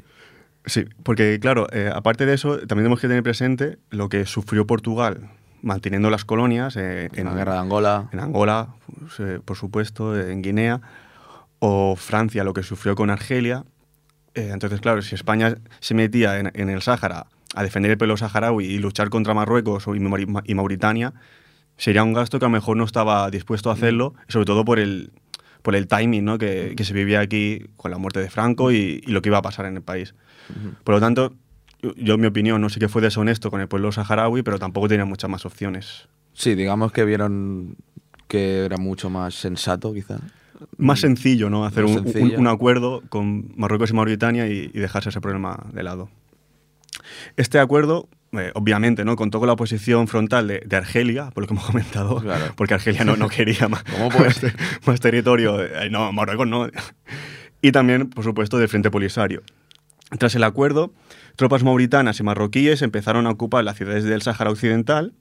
[0.67, 4.67] Sí, porque claro, eh, aparte de eso, también tenemos que tener presente lo que sufrió
[4.67, 5.31] Portugal
[5.63, 8.09] manteniendo las colonias eh, En la guerra de Angola.
[8.13, 10.81] en Angola, pues, eh, por supuesto, en Guinea,
[11.59, 13.65] o Francia, lo que sufrió con Argelia.
[14.35, 18.17] Eh, entonces, claro, si España se metía en, en el Sáhara a defender el pueblo
[18.17, 21.13] saharaui y luchar contra Marruecos y, Mauri- y Mauritania,
[21.77, 24.79] sería un gasto que a lo mejor no estaba dispuesto a hacerlo, sobre todo por
[24.79, 25.11] el,
[25.63, 26.39] por el timing ¿no?
[26.39, 29.39] que, que se vivía aquí con la muerte de Franco y, y lo que iba
[29.39, 30.15] a pasar en el país.
[30.85, 31.35] Por lo tanto,
[31.83, 34.59] yo, yo, en mi opinión, no sé que fue deshonesto con el pueblo saharaui, pero
[34.61, 36.07] tampoco tenía muchas más opciones.
[36.35, 37.77] Sí, digamos que vieron
[38.29, 40.19] que era mucho más sensato, quizá.
[40.79, 41.65] Más sencillo, ¿no?
[41.65, 42.39] Hacer un, un- sencillo.
[42.39, 46.11] un acuerdo con Marruecos y Mauritania y, y dejarse ese problema de lado.
[47.37, 49.17] Este acuerdo, eh, obviamente, ¿no?
[49.17, 52.53] Contó con la oposición frontal de, de Argelia, por lo que hemos comentado, Claro.
[52.57, 54.55] porque Argelia no, no quería más, ¿Cómo puede más, te-
[54.87, 55.63] más territorio.
[55.63, 56.69] Eh, no, Marruecos no.
[57.63, 59.43] Y también, por supuesto, del Frente Polisario.
[60.19, 60.93] Tras el acuerdo,
[61.37, 65.13] tropas mauritanas y marroquíes empezaron a ocupar las ciudades del Sáhara Occidental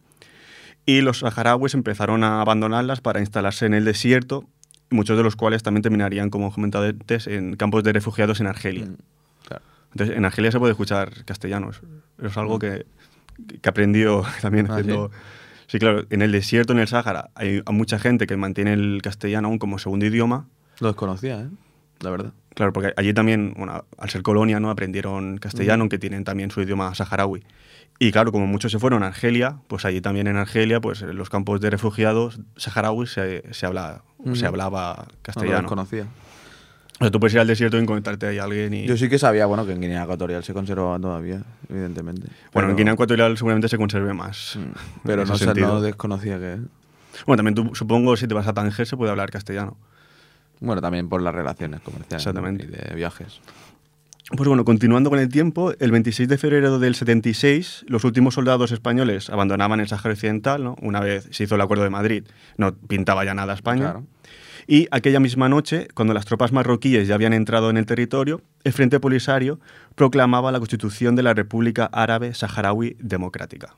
[0.86, 4.45] y los saharauis empezaron a abandonarlas para instalarse en el desierto,
[4.89, 8.86] muchos de los cuales también terminarían, como comentado antes, en campos de refugiados en Argelia.
[8.86, 8.97] Mm,
[9.47, 9.63] claro.
[9.91, 11.71] Entonces, en Argelia se puede escuchar castellano.
[12.21, 12.86] Es, algo que,
[13.62, 15.12] que aprendió también Ah, haciendo...
[15.67, 15.80] ¿sí?
[15.80, 19.60] claro, en el desierto, en el Sáhara, hay, mucha gente que mantiene el castellano aún
[19.60, 20.47] como segundo idioma.
[20.80, 21.49] Lo desconocía, ¿eh?
[21.99, 22.34] La verdad.
[22.56, 24.69] Claro, porque allí también, bueno, al ser colonia, ¿no?
[24.69, 27.43] aprendieron castellano, aunque tienen también su idioma saharaui.
[27.99, 31.17] Y claro, como muchos se fueron a Argelia, pues allí también en Argelia, pues en
[31.17, 34.45] los campos de refugiados saharauis se, se, habla, se Ujú.
[34.45, 35.58] hablaba No lo castellano.
[35.62, 36.03] desconocía.
[36.99, 38.86] o sea, tú puedes ir al desierto y encontrarte ahí a alguien y...
[38.86, 42.23] Yo sí que sabía, bueno, que en Guinea Ecuatorial se conservaba todavía, evidentemente.
[42.27, 44.58] Bueno, Pero- en Guinea Ecuatorial seguramente se conserve más.
[44.58, 45.67] Mm, Pero no, sentido.
[45.67, 46.58] no desconocía que...
[47.25, 49.77] Bueno, también tú, supongo, si te vas a Tánger, se puede hablar castellano.
[50.60, 52.29] Bueno, también por las relaciones comerciales ¿no?
[52.32, 52.65] Exactamente.
[52.65, 53.39] y de viajes.
[54.36, 58.72] Pues bueno, continuando con el tiempo, el 26 de febrero del 76, los últimos soldados
[58.72, 60.76] españoles abandonaban el Sáhara Occidental, ¿no?
[60.82, 63.86] Una vez se hizo el Acuerdo de Madrid, no pintaba ya nada España.
[63.86, 64.06] Claro.
[64.68, 68.72] Y aquella misma noche, cuando las tropas marroquíes ya habían entrado en el territorio, el
[68.72, 69.60] Frente Polisario
[69.96, 73.78] proclamaba la constitución de la República Árabe Saharaui Democrática.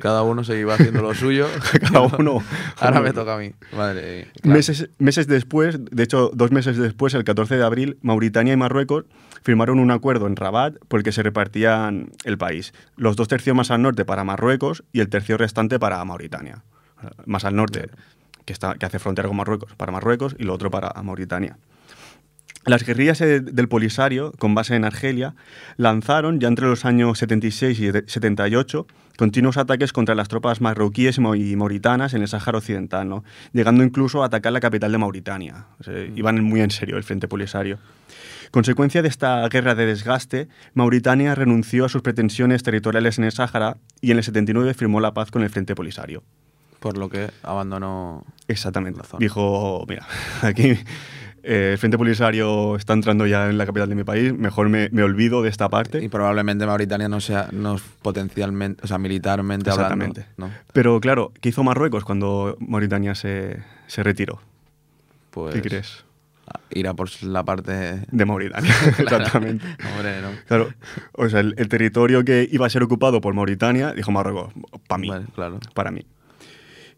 [0.00, 1.46] Cada uno se iba haciendo lo suyo.
[1.80, 2.42] Cada uno-
[2.78, 3.52] Ahora me toca a mí.
[3.76, 4.32] Madre mía.
[4.42, 4.56] Claro.
[4.56, 9.04] Meses, meses después, de hecho, dos meses después, el 14 de abril, Mauritania y Marruecos
[9.42, 12.72] firmaron un acuerdo en Rabat por el que se repartían el país.
[12.96, 16.62] Los dos tercios más al norte para Marruecos y el tercio restante para Mauritania.
[17.26, 17.88] Más al norte,
[18.44, 21.56] que, está, que hace frontera con Marruecos, para Marruecos y lo otro para Mauritania.
[22.64, 25.34] Las guerrillas del Polisario, con base en Argelia,
[25.76, 28.86] lanzaron ya entre los años 76 y 78
[29.16, 33.24] continuos ataques contra las tropas marroquíes y mau- y mauritanas en el Sáhara Occidental, ¿no?
[33.52, 35.66] llegando incluso a atacar la capital de Mauritania.
[35.80, 37.78] O sea, iban muy en serio el Frente Polisario.
[38.50, 43.78] Consecuencia de esta guerra de desgaste, Mauritania renunció a sus pretensiones territoriales en el Sáhara
[44.02, 46.22] y en el 79 firmó la paz con el Frente Polisario.
[46.80, 48.24] Por lo que abandonó.
[48.48, 48.98] Exactamente.
[48.98, 49.20] La zona.
[49.20, 50.04] Dijo, mira,
[50.42, 50.76] aquí
[51.42, 54.88] eh, el Frente Polisario está entrando ya en la capital de mi país, mejor me,
[54.90, 56.02] me olvido de esta parte.
[56.02, 60.26] Y probablemente Mauritania no sea no potencialmente, o sea, militarmente Exactamente.
[60.36, 60.46] hablando.
[60.56, 60.62] ¿no?
[60.72, 64.40] Pero claro, ¿qué hizo Marruecos cuando Mauritania se, se retiró?
[65.30, 66.04] Pues, ¿Qué crees?
[66.70, 68.04] ir a por la parte...
[68.10, 69.64] De Mauritania, exactamente.
[69.90, 70.28] Hombre, no.
[70.46, 70.72] Claro,
[71.12, 74.52] o sea, el, el territorio que iba a ser ocupado por Mauritania, dijo Marruecos,
[74.86, 75.60] para mí, Vale, claro.
[75.74, 76.04] para mí.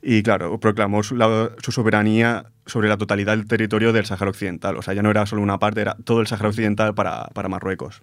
[0.06, 4.76] Y claro, proclamó su, la- su soberanía sobre la totalidad del territorio del Sáhara Occidental.
[4.76, 7.48] O sea, ya no era solo una parte, era todo el Sáhara Occidental para, para
[7.48, 8.02] Marruecos.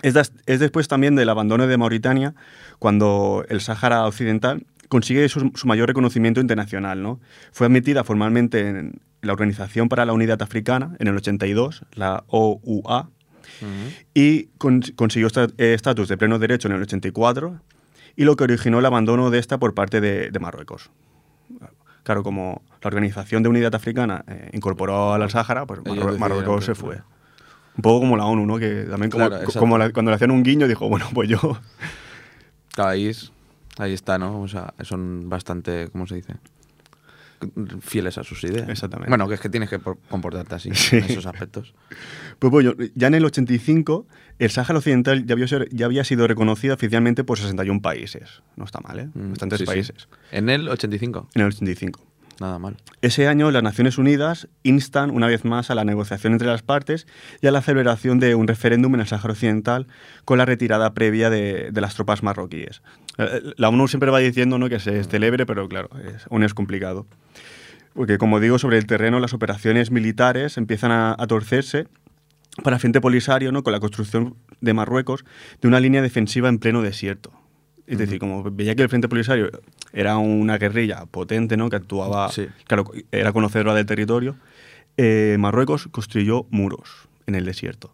[0.00, 2.34] Es, das- es después también del abandono de Mauritania
[2.78, 7.02] cuando el Sáhara Occidental consigue su, su mayor reconocimiento internacional.
[7.02, 7.20] ¿no?
[7.52, 13.10] Fue admitida formalmente en la Organización para la Unidad Africana en el 82, la OUA,
[14.14, 17.60] y con- consiguió eh, estatus de pleno derecho en el 84
[18.16, 20.90] y lo que originó el abandono de esta por parte de, de Marruecos.
[22.02, 25.80] Claro, como la Organización de Unidad Africana eh, incorporó al Sáhara, pues
[26.18, 27.00] Marruecos que- se fue.
[27.76, 28.58] Un poco como la ONU, ¿no?
[28.58, 29.60] Que también como, Claro, exacto.
[29.60, 31.38] como la- cuando le hacían un guiño dijo, bueno, pues yo...
[32.74, 33.32] Claro, ahí, es-
[33.78, 34.40] ahí está, ¿no?
[34.40, 36.34] O sea, son bastante, ¿cómo se dice?
[37.80, 38.68] Fieles a sus ideas.
[38.68, 39.08] Exactamente.
[39.10, 40.96] Bueno, que es que tienes que por- comportarte así Sí.
[40.96, 41.74] en esos aspectos.
[42.38, 44.06] Pues bueno, ya en el 85
[44.38, 48.42] el Sáhara Occidental ya había, ser- ya había sido reconocido oficialmente por 61 países.
[48.56, 49.08] No está mal, ¿eh?
[49.14, 49.66] Mm, Bastantes sí, sí.
[49.66, 50.08] países.
[50.30, 52.00] En el 85, En el 85.
[52.40, 52.76] nada mal.
[53.02, 57.06] Ese año las Naciones Unidas instan una vez más a la negociación entre las partes
[57.40, 59.86] y a la celebración de un referéndum en el Sáhara Occidental
[60.24, 62.82] con la retirada previa de, de las tropas marroquíes.
[63.18, 64.68] Eh, La ONU siempre va diciendo ¿no?
[64.68, 67.06] que se celebre, pero claro, es- aún es complicado.
[67.94, 71.86] Porque como digo, sobre el terreno las operaciones militares empiezan a, a torcerse
[72.62, 73.62] para Frente Polisario ¿no?
[73.62, 75.24] con la construcción de Marruecos
[75.60, 77.32] de una línea defensiva en pleno desierto.
[77.86, 79.50] Es decir, como veía que el Frente Polisario
[79.92, 81.68] era una guerrilla potente, ¿no?
[81.68, 82.46] que actuaba, Sí.
[82.66, 84.36] claro, era conocedora del territorio,
[84.96, 87.92] eh, Marruecos construyó muros en el desierto.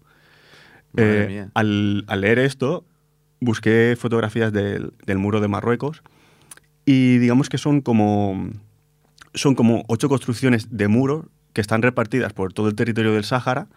[0.92, 1.50] Madre Eh, mía.
[1.54, 2.84] al, al leer esto,
[3.40, 6.02] busqué fotografías del, del muro de Marruecos
[6.84, 8.50] y digamos que son como,
[9.38, 13.68] son como ocho construcciones de muros que están repartidas por todo el territorio del Sáhara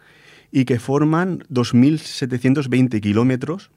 [0.52, 3.72] y que forman 2.720 kilómetros.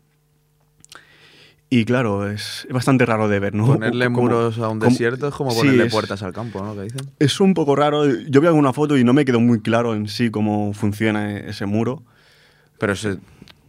[1.71, 3.67] Y claro, es, bastante raro de ver, ¿no?
[3.67, 6.63] Ponerle Como- muros a un como- desierto es como Sí, ponerle es- puertas al campo,
[6.63, 6.75] ¿no?
[6.75, 7.11] Que dicen.
[7.19, 8.05] Es un poco raro.
[8.29, 11.67] Yo vi alguna foto y no me quedó muy claro en sí cómo funciona ese
[11.67, 12.03] muro.
[12.79, 13.19] Pero se-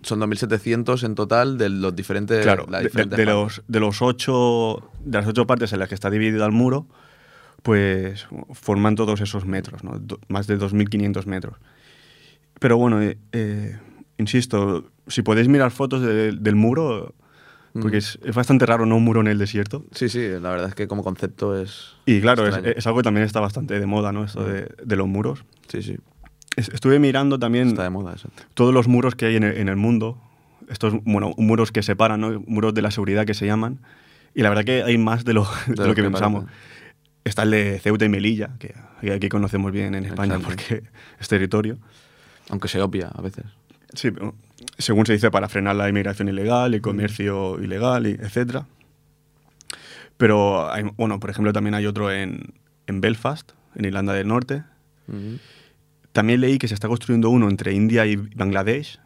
[0.03, 2.43] son 2.700 en total de los diferentes.
[2.43, 5.79] Claro, las de, de- diferentes de los, de, los ocho, de las ocho partes en
[5.79, 6.85] las que está dividido el muro,
[7.65, 9.97] pues forman todos esos metros, ¿no?
[9.97, 11.57] Do- más de 2.500 metros.
[12.59, 13.75] Pero bueno, eh, eh,
[14.19, 17.15] insisto, si podéis mirar fotos de- del muro,
[17.73, 18.03] porque Mm.
[18.05, 18.97] es, es bastante raro, ¿no?
[18.97, 19.83] Un muro en el desierto.
[19.93, 21.93] Sí, sí, la verdad es que como concepto es.
[22.05, 24.23] Y claro, es, es algo que también está bastante de moda, ¿no?
[24.25, 25.43] Esto de, de los muros.
[25.67, 25.97] Sí, sí.
[26.55, 28.43] Es- Estuve mirando también Está de moda, exacto.
[28.53, 30.21] todos los muros que hay en el, en el mundo,
[30.69, 32.43] estos bueno, muros que separan, ¿no?
[32.45, 33.79] muros de la seguridad que se llaman,
[34.35, 36.43] y la verdad que hay más de lo, de lo lo que, que pensamos.
[36.45, 36.74] parece.
[37.25, 38.75] Está el de Ceuta y Melilla, que
[39.11, 40.47] aquí conocemos bien en España Exacto.
[40.47, 40.83] porque
[41.19, 41.77] es territorio.
[42.49, 43.45] Aunque se obvia a veces.
[43.95, 44.09] Sí,
[44.77, 48.63] según se dice, para frenar la inmigración ilegal, el comercio ilegal, etc.
[50.17, 52.53] Pero, hay, bueno, por ejemplo, también hay otro en,
[52.85, 54.63] en Belfast, en Irlanda del Norte.
[56.11, 58.99] También leí que se está construyendo uno entre India y Bangladesh,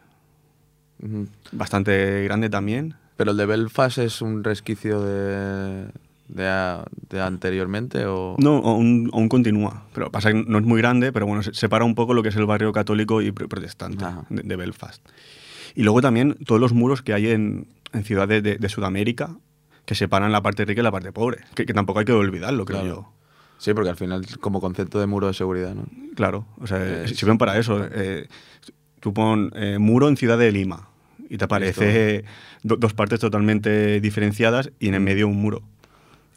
[1.52, 2.96] bastante grande también.
[3.16, 5.86] Pero el de Belfast es un resquicio de,
[6.34, 8.36] de, a- de anteriormente o.
[8.38, 9.84] No, aún, aún continúa.
[9.94, 12.28] Pero pasa que no es muy grande, pero bueno, se- separa un poco lo que
[12.30, 15.06] es el barrio católico y pro- protestante de, de Belfast.
[15.74, 19.36] Y luego también todos los muros que hay en, en ciudades de, de Sudamérica
[19.84, 21.38] que separan la parte rica y la parte pobre.
[21.54, 23.12] Que, que tampoco hay que olvidarlo, creo Claro.
[23.58, 25.84] Sí, porque al final, como concepto de muro de seguridad, ¿no?
[25.84, 26.14] yo.
[26.14, 27.84] Claro, o sea, Es- sirven para eso.
[27.92, 28.26] Eh,
[29.00, 30.88] tú pon eh, muro en ciudad de Lima
[31.28, 32.24] y te aparece
[32.62, 35.62] do- dos partes totalmente diferenciadas y en el medio un muro.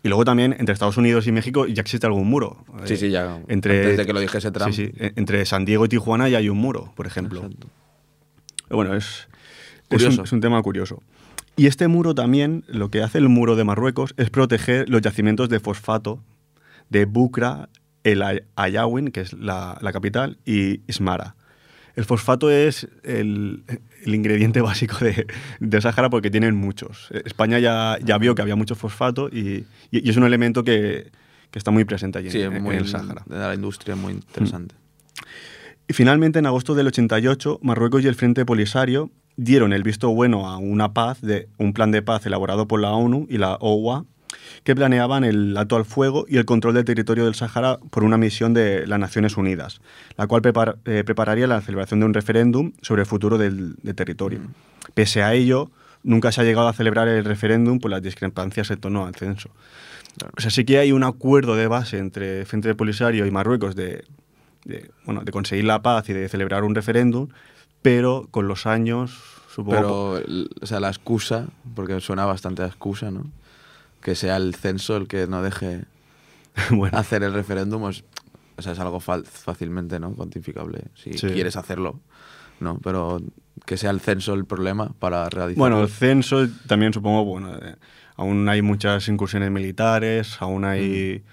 [0.04, 2.66] Y luego también entre Estados Unidos y México ya existe algún muro.
[2.86, 3.42] Sí, Eh, sí, ya.
[3.48, 4.74] entre, Antes de que lo dijese Trump.
[4.74, 4.92] Sí, sí.
[4.98, 7.40] E- Entre San Diego y Tijuana ya hay un muro, por ejemplo.
[7.44, 7.68] Exacto.
[8.70, 9.28] Bueno, es,
[9.90, 11.02] un, es un tema curioso.
[11.56, 15.48] Y este muro también, lo que hace el muro de Marruecos es proteger los yacimientos
[15.50, 16.20] de fosfato
[16.90, 17.70] de Bukra,
[18.04, 21.36] el Ay- Ayawin, que es la, la capital, y Ismara.
[21.96, 23.64] El fosfato es el,
[24.06, 25.28] el ingrediente básico de,
[25.60, 27.10] de Sáhara porque tienen muchos.
[27.26, 31.12] España ya, ya vio que había mucho fosfato y, y- y es un elemento que,
[31.52, 33.24] que está muy presente allí Sí, en, en el Sáhara.
[33.28, 34.76] De la industria, muy interesante.
[35.88, 40.48] Y finalmente, en agosto del 88, Marruecos y el Frente Polisario dieron el visto bueno
[40.50, 44.06] a una paz, de, un plan de paz elaborado por la ONU y la OUA,
[44.64, 48.18] que planeaban el alto al fuego y el control del territorio del Sáhara por una
[48.18, 49.82] misión de las Naciones Unidas,
[50.18, 53.96] la cual prepar- eh, prepararía la celebración de un referéndum sobre el futuro del, del
[53.96, 54.40] territorio.
[54.94, 55.72] Pese a ello,
[56.04, 59.50] nunca se ha llegado a celebrar el referéndum por las discrepancias en torno al censo.
[60.38, 64.04] O sea, sí que hay un acuerdo de base entre Frente Polisario y Marruecos de
[64.66, 67.28] de, bueno, de conseguir la paz y de celebrar un referéndum,
[67.82, 69.20] pero con los años,
[69.54, 70.22] supongo...
[70.26, 73.26] Pero, o sea, la excusa, porque suena bastante a excusa, ¿no?
[74.04, 75.86] Que sea el censo el que no deje
[76.72, 78.04] bueno, hacer el referéndum, es,
[78.58, 80.14] o sea, es algo fácilmente, ¿no?
[80.14, 81.28] Cuantificable, si Sí.
[81.28, 82.00] quieres hacerlo,
[82.60, 82.78] ¿no?
[82.84, 83.22] Pero
[83.66, 85.58] que sea el censo el problema para realizar.
[85.60, 87.76] Bueno, el censo también supongo, bueno, eh,
[88.18, 91.24] aún hay muchas incursiones militares, aún hay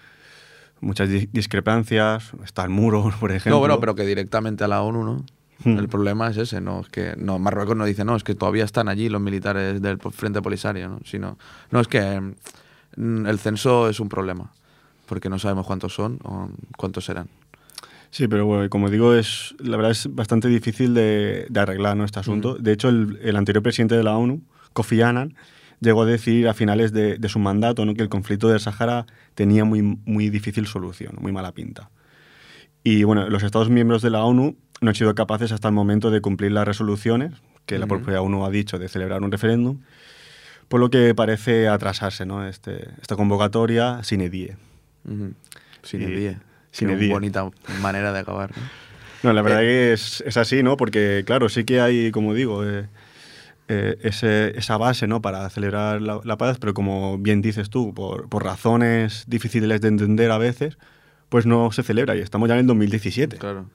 [0.81, 3.53] muchas di- discrepancias, está el muro, por ejemplo.
[3.57, 5.25] No, bueno, pero que directamente a la ONU, ¿no?
[5.65, 5.79] Hmm.
[5.79, 6.81] El problema es ese, ¿no?
[6.81, 9.99] Es que no, Marruecos no dice, no, es que todavía están allí los militares del
[9.99, 11.01] Frente Polisario, ¿no?
[11.05, 11.39] Sino,
[11.71, 12.21] no, es que
[12.97, 14.53] mm, el censo es un problema,
[15.07, 17.29] porque no sabemos cuántos son o cuántos serán.
[18.11, 22.05] Sí, pero bueno, como digo, es, la verdad es bastante difícil de, de arreglar ¿no?
[22.05, 22.57] este asunto.
[22.59, 24.43] De hecho, el, el anterior presidente de la ONU,
[24.73, 25.37] Kofi Annan,
[25.81, 27.95] llegó a decir a finales de, de su mandato ¿no?
[27.95, 31.91] que el conflicto del Sahara tenía muy, muy difícil solución, muy mala pinta.
[32.83, 36.11] Y bueno, los Estados miembros de la ONU no han sido capaces hasta el momento
[36.11, 37.33] de cumplir las resoluciones
[37.67, 39.79] que la propia ONU ha dicho de celebrar un referéndum,
[40.69, 42.47] por lo que parece atrasarse ¿no?
[42.47, 44.57] este, esta convocatoria sin edie.
[45.83, 46.41] Sin el día.
[46.73, 47.13] sin Qué el día.
[47.13, 47.49] bonita
[47.81, 48.63] manera de acabar, ¿no?
[49.23, 50.79] No, la verdad que es, es así, ¿no?
[50.79, 52.89] Porque, claro, sí que hay, como digo, eh,
[53.69, 55.21] eh, ese- esa base, ¿no?
[55.21, 59.89] Para celebrar la, la paz, pero como bien dices tú, por, por razones difíciles de
[59.89, 60.79] entender a veces,
[61.29, 63.37] pues no se celebra y estamos ya en el 2017.
[63.37, 63.67] Claro.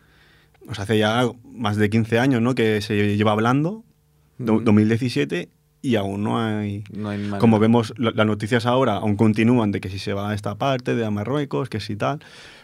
[0.68, 2.55] O sea, hace ya más de 15 años, ¿no?
[2.55, 3.84] Que se lleva hablando,
[4.38, 4.63] do- Ujú.
[4.63, 5.49] 2017,
[5.82, 6.84] y aún no hay...
[6.91, 7.30] No hay.
[7.39, 10.95] Como vemos, las noticias ahora aún continúan de que si se va a esta parte,
[10.95, 12.20] de a Marruecos, que si tal,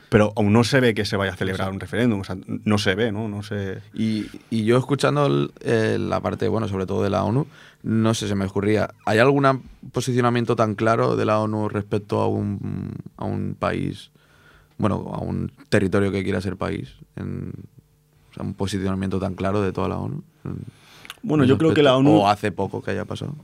[0.10, 2.78] pero aún no se ve que se vaya a celebrar un referéndum, o sea, no
[2.80, 3.30] se ve, ¿no?
[3.30, 3.78] No se...
[3.93, 7.45] Y, y yo escuchando el- eh, la parte, bueno, sobre todo de la ONU,
[7.84, 12.28] no sé, se me ocurría, ¿hay algún posicionamiento tan claro de la ONU respecto a
[12.28, 14.10] un, a un país,
[14.80, 16.95] bueno, a un territorio que quiera ser país?
[17.16, 17.54] En-
[18.32, 20.23] o sea, un posicionamiento tan claro de toda la ONU.
[20.45, 20.57] en-
[21.23, 22.11] Bueno, en yo creo que la ONU...
[22.21, 23.36] O hace poco que haya pasado.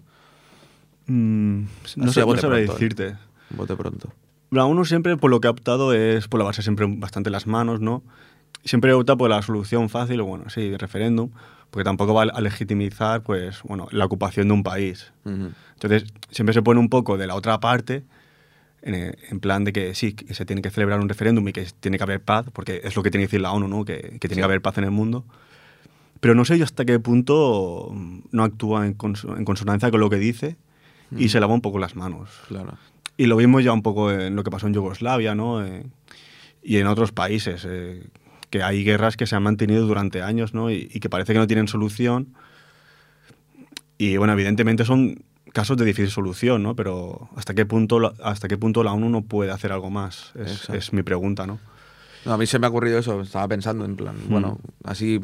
[1.07, 2.61] Mm, no Así sé, no sabré pronto, ¿eh?
[2.61, 3.15] decirte.
[3.51, 4.09] Bote pronto.
[4.51, 7.79] La ONU siempre, por lo que ha optado, es por lavarse siempre bastante las manos,
[7.81, 8.03] ¿no?
[8.63, 11.29] Siempre opta por la solución fácil, o bueno, sí, referéndum,
[11.69, 15.11] porque tampoco va a legitimizar, pues, bueno, la ocupación de un país.
[15.25, 18.03] Entonces, siempre se pone un poco de la otra parte,
[18.87, 21.53] en, eh, en plan de que sí, que se tiene que celebrar un referéndum y
[21.53, 23.85] que tiene que haber paz, porque es lo que tiene que decir la ONU, ¿no?
[23.85, 25.25] Que, que tiene que haber paz en el mundo.
[26.19, 29.99] Pero no sé yo hasta qué punto mm, no actúa en, conso- en consonancia con
[29.99, 30.55] lo que dice
[31.15, 32.29] y se lava un poco las manos.
[32.47, 32.77] Claro.
[33.17, 35.63] Y lo vimos ya un poco en lo que pasó en Yugoslavia, ¿no?
[35.65, 35.85] Eh,
[36.63, 38.07] y en otros países, eh,
[38.49, 40.69] que hay guerras que se han mantenido durante años, ¿no?
[40.71, 42.33] Y, y que parece que no tienen solución.
[43.97, 45.23] Y bueno, evidentemente son
[45.53, 46.75] casos de difícil solución, ¿no?
[46.75, 50.31] Pero ¿hasta qué punto, hasta qué punto la ONU no puede hacer algo más?
[50.35, 51.59] Es, es mi pregunta, ¿no?
[52.25, 54.29] No, a mí se me ha ocurrido eso, estaba pensando en plan, Mm.
[54.31, 55.21] bueno, así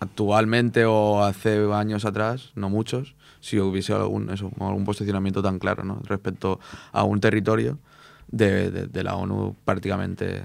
[0.00, 5.84] actualmente o hace años atrás, no muchos, si hubiese algún, eso, algún posicionamiento tan claro
[5.84, 6.00] ¿no?
[6.04, 6.60] respecto
[6.92, 7.78] a un territorio
[8.28, 10.42] de, de- de la ONU prácticamente.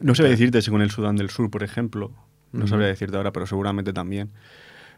[0.00, 2.12] No sabría decirte si con el Sudán del Sur, por ejemplo.
[2.52, 2.68] No Ujú.
[2.68, 4.30] sabría decirte ahora, pero seguramente también.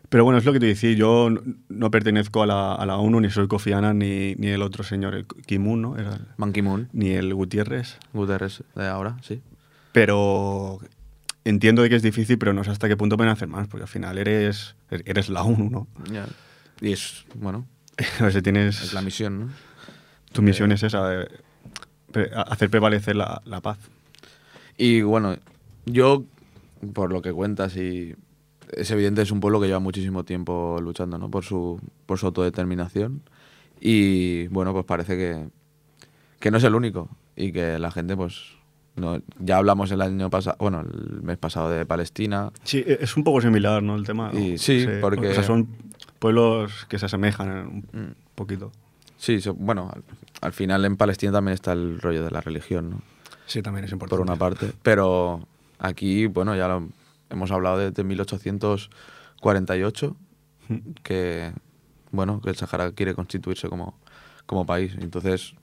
[0.08, 0.92] Pero bueno, es lo que te decía.
[0.92, 1.30] Yo
[1.68, 4.84] no, pertenezco a la, a la ONU, ni soy Kofi Annan, ni, ni el otro
[4.84, 5.96] señor, el Kim Un, ¿no?
[5.98, 7.98] Era- Ban Ki-moon, ni el Gutiérrez.
[8.12, 9.40] Guterres de ahora, sí.
[9.92, 10.80] Pero
[11.44, 13.82] entiendo de que es difícil, pero no sé hasta qué punto pueden hacer más, porque
[13.84, 15.86] al final eres, eres la ONU, ¿no?
[16.12, 16.26] Ya.
[16.80, 17.66] Y es, bueno,
[18.20, 18.82] A ver si tienes...
[18.82, 19.48] es la misión, ¿no?
[20.32, 21.28] Tu misión es esa, de
[22.46, 23.78] hacer prevalecer la, la paz.
[24.78, 25.36] Y bueno,
[25.86, 26.24] yo,
[26.94, 28.14] por lo que cuentas, y
[28.72, 31.30] es evidente, es un pueblo que lleva muchísimo tiempo luchando, ¿no?
[31.30, 33.22] Por su, por su autodeterminación.
[33.80, 35.48] Y bueno, pues parece que,
[36.38, 37.08] que no es el único.
[37.36, 38.40] Y que la gente, pues.
[38.94, 42.50] No, ya hablamos el año pasado, bueno, el mes pasado de Palestina.
[42.62, 43.96] Sí, e- es un poco similar, ¿no?
[43.96, 44.30] El tema.
[44.58, 45.66] sí, porque- O sea, son
[46.18, 48.14] pueblos que se asemejan un Mm.
[48.34, 48.70] poquito.
[49.16, 50.02] Sí, so- bueno, al,
[50.42, 53.02] al final en Palestina también está el rollo de la religión, ¿no?
[53.46, 54.18] Sí, también es importante.
[54.18, 54.70] por una parte.
[54.82, 55.40] Pero
[55.78, 56.88] aquí, bueno, ya lo
[57.32, 60.16] hemos hablado desde 1848,
[61.02, 61.52] que,
[62.10, 63.98] bueno, que el Sahara quiere constituirse como,
[64.46, 64.94] como país.
[65.00, 65.54] Entonces,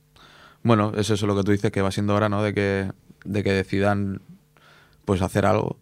[0.64, 2.44] bueno, es eso lo que tú dices, que va siendo hora, ¿no?
[2.44, 2.92] De que,
[3.24, 4.22] de que decidan,
[5.06, 5.78] pues, hacer algo.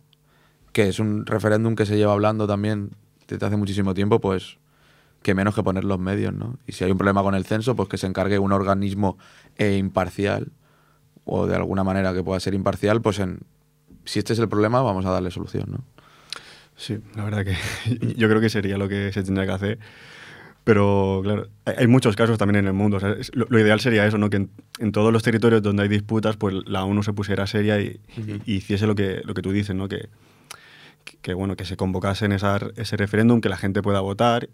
[0.73, 2.91] Que es un referéndum que se lleva hablando también
[3.27, 4.57] desde hace muchísimo tiempo, pues,
[5.21, 6.57] que menos que poner los medios, ¿no?
[6.67, 9.17] Y si hay un problema con el censo, pues que se encargue un organismo
[9.57, 10.51] eh, imparcial
[11.25, 13.39] o de alguna manera que pueda ser imparcial, pues en,
[14.08, 15.84] si este es el problema, vamos a darle solución, ¿no?
[16.76, 17.55] Sí, la verdad que
[18.18, 19.80] yo creo que sería lo que se tendría que hacer.
[20.64, 22.97] Pero claro, hay, muchos casos también en el mundo.
[22.97, 24.30] o sea, lo, lo ideal sería eso, ¿no?
[24.30, 24.49] Que en,
[24.80, 28.41] en todos los territorios donde hay disputas, pues la ONU se pusiera seria y, y-
[28.45, 29.88] y hiciese lo que, lo que tú dices, ¿no?
[29.88, 30.10] Que,
[31.22, 34.49] que- bueno, que se convocase en esa- ese referéndum, que la gente pueda votar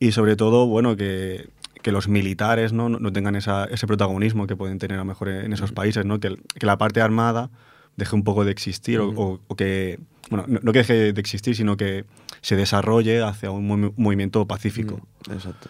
[0.00, 1.50] y sobre todo, bueno, que,
[1.82, 2.88] que los militares ¿no?
[2.88, 6.06] no, no tengan esa- ese protagonismo que pueden tener a lo mejor en esos países,
[6.06, 6.18] ¿no?
[6.18, 7.50] Que, que la parte armada
[7.96, 9.98] deje un poco de existir o- o, o que,
[10.30, 12.04] bueno, no, no que deje de existir, sino que
[12.42, 15.00] se desarrolle hacia un movi- movimiento pacífico.
[15.30, 15.68] Exacto.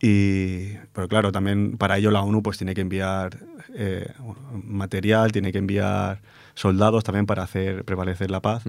[0.00, 3.38] Y, pero claro, también para ello la ONU pues tiene que enviar
[3.74, 4.12] eh,
[4.64, 6.20] material, tiene que enviar
[6.54, 8.64] soldados también para hacer prevalecer la paz.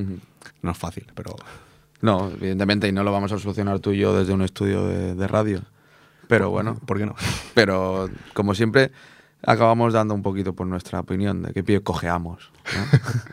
[0.61, 1.35] No es fácil, pero
[2.01, 5.15] No, evidentemente, y no lo vamos a solucionar tú y yo desde un estudio de,
[5.15, 5.61] de radio.
[6.27, 7.15] Pero bueno, ¿por qué no?
[7.53, 8.91] pero como siempre,
[9.45, 12.51] acabamos dando un poquito por nuestra opinión de qué pie cojeamos.
[12.75, 12.99] ¿no?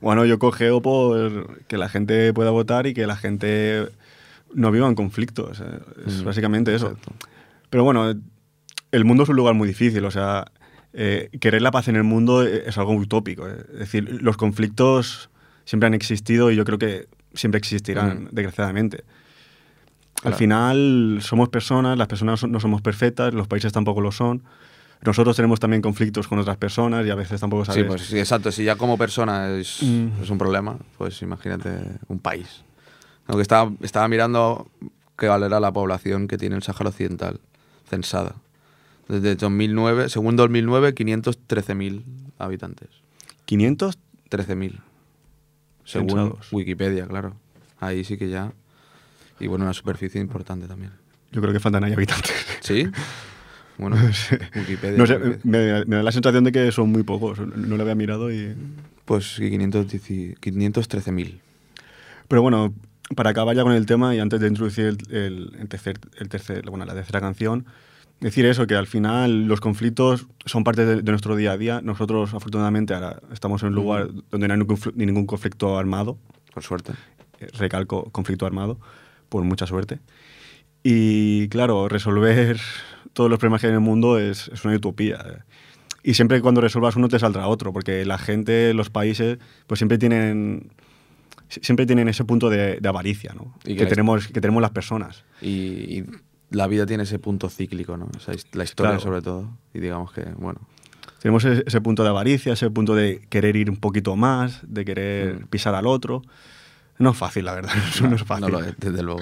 [0.00, 3.86] Bueno, yo cogeo por que la gente pueda votar y que la gente
[4.54, 5.62] no viva en conflictos.
[6.06, 6.86] Es Mm, básicamente eso.
[6.92, 7.12] exacto.
[7.68, 8.14] Pero bueno,
[8.92, 10.02] el mundo es un lugar muy difícil.
[10.06, 10.46] O sea,
[10.94, 13.46] eh, querer la paz en el mundo eh, es algo utópico.
[13.46, 13.56] eh.
[13.74, 15.28] Es decir, los conflictos
[15.66, 18.28] siempre han existido y yo creo que siempre existirán, Mm.
[18.32, 19.04] desgraciadamente.
[20.16, 20.36] Al Claro.
[20.38, 24.42] final somos personas, las personas no somos perfectas, los países tampoco lo son.
[25.02, 27.82] Nosotros tenemos también conflictos con otras personas y a veces tampoco sabes.
[27.82, 28.52] Sí, pues sí, exacto.
[28.52, 30.22] Si ya como persona es, Mm.
[30.22, 31.70] es un problema, pues imagínate
[32.08, 32.62] un país.
[33.26, 34.70] Aunque estaba, estaba mirando
[35.16, 37.40] qué era la población que tiene el Sáhara Occidental,
[37.88, 38.34] censada.
[39.08, 42.04] Desde 2009, según 2009, 513.000
[42.38, 42.88] habitantes.
[43.46, 43.98] 500
[44.30, 44.80] 13.000.
[45.84, 46.52] Según Censados.
[46.52, 47.34] Wikipedia, claro.
[47.80, 48.52] Ahí sí que ya.
[49.40, 50.92] Y bueno, una superficie importante también.
[51.32, 52.34] Yo creo que faltan ahí habitantes.
[52.60, 52.86] ¿Sí?
[53.80, 53.96] Bueno,
[54.56, 54.98] Wikipedia.
[54.98, 57.38] No sé, me, me da la sensación de que son muy pocos.
[57.40, 58.54] No lo había mirado y...
[59.04, 61.40] Pues sí, 510 513.000.
[62.28, 62.72] Pero bueno,
[63.16, 66.28] para acabar ya con el tema y antes de introducir el, el- el tercer, el
[66.28, 67.66] tercer, bueno, la tercera canción,
[68.20, 71.80] decir eso, que al final los conflictos son parte de, de nuestro día a día.
[71.82, 74.60] Nosotros, afortunadamente, ahora estamos en un lugar donde no hay
[74.94, 76.16] ningún conflicto armado.
[76.54, 76.92] Por suerte.
[77.40, 78.78] Eh, recalco, conflicto armado,
[79.28, 79.98] por mucha suerte.
[80.82, 82.58] Y claro, resolver
[83.12, 85.24] todos los problemas que hay en el mundo es, es una utopía.
[85.26, 85.38] eh.
[86.02, 89.78] Y siempre que cuando resuelvas uno te saldrá otro, porque la gente, los países, pues
[89.78, 90.72] siempre tienen,
[91.48, 93.54] si- siempre tienen ese punto de, de avaricia, ¿no?
[93.66, 95.24] Y que tenemos, que tenemos las personas.
[95.42, 95.48] Y,
[95.98, 96.04] y
[96.50, 98.08] la vida tiene ese punto cíclico, ¿no?
[98.16, 99.02] Esa his- la historia Claro.
[99.02, 99.58] sobre todo.
[99.74, 100.60] Y digamos que, bueno,
[101.20, 104.86] Tenemos ese, ese punto de avaricia, ese punto de querer ir un poquito más, de
[104.86, 105.46] querer Mm.
[105.48, 106.22] pisar al otro.
[106.98, 107.74] No es fácil, la verdad.
[107.90, 108.46] Eso no, es fácil.
[108.46, 109.20] no lo es, desde luego.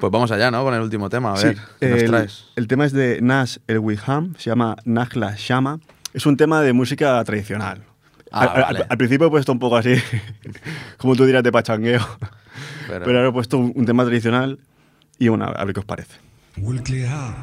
[0.00, 0.62] Pues vamos allá, ¿no?
[0.64, 2.44] Con el último tema, a Sí, ver, ¿qué nos el, traes?
[2.56, 5.78] el tema es de Nash El Wiham, se llama Nagla Shama.
[6.12, 7.82] Es un tema de música tradicional.
[8.30, 8.86] Ah, al, al- vale.
[8.88, 9.94] al principio he puesto un poco así,
[10.98, 12.00] como tú dirás, de pachangueo.
[12.88, 14.58] Pero- Pero, ahora he puesto un, un tema tradicional
[15.18, 16.18] y bueno, a ver qué os parece.
[16.66, 17.34] قلت لها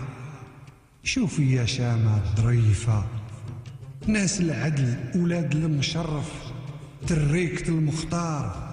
[1.04, 3.04] شوفي يا شامة ظريفة
[4.08, 6.32] ناس العدل ولاد المشرف
[7.08, 8.65] تريكة المختار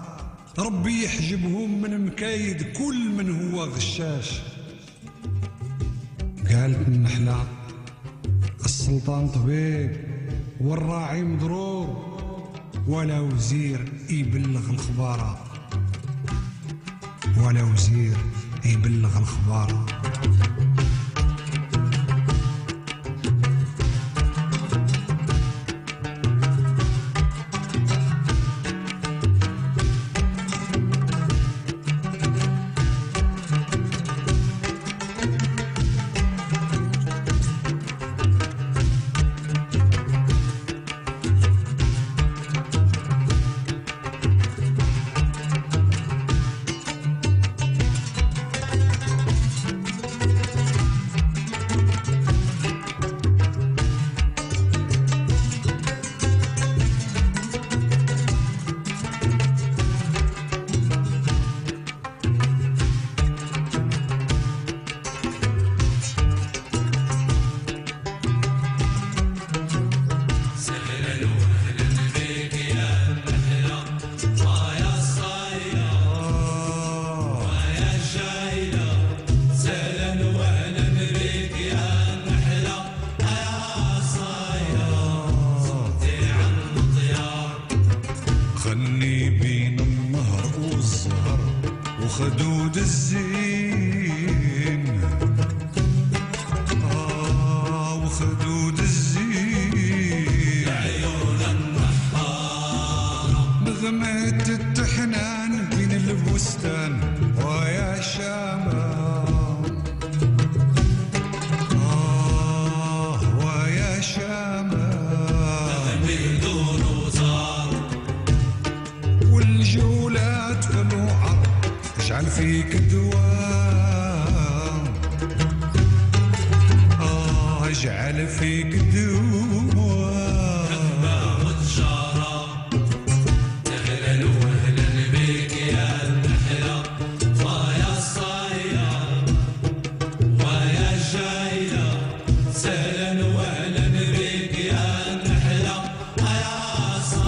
[0.60, 4.42] ربي يحجبهم من مكايد كل من هو غشاش.
[6.50, 7.48] قالت النحلة
[8.66, 9.98] السلطان طبيب
[10.62, 11.98] والراعي مضروب
[12.88, 15.44] ولا وزير يبلغ الخبارة.
[17.38, 18.18] ولا وزير
[18.66, 19.86] يبلغ الخبارة.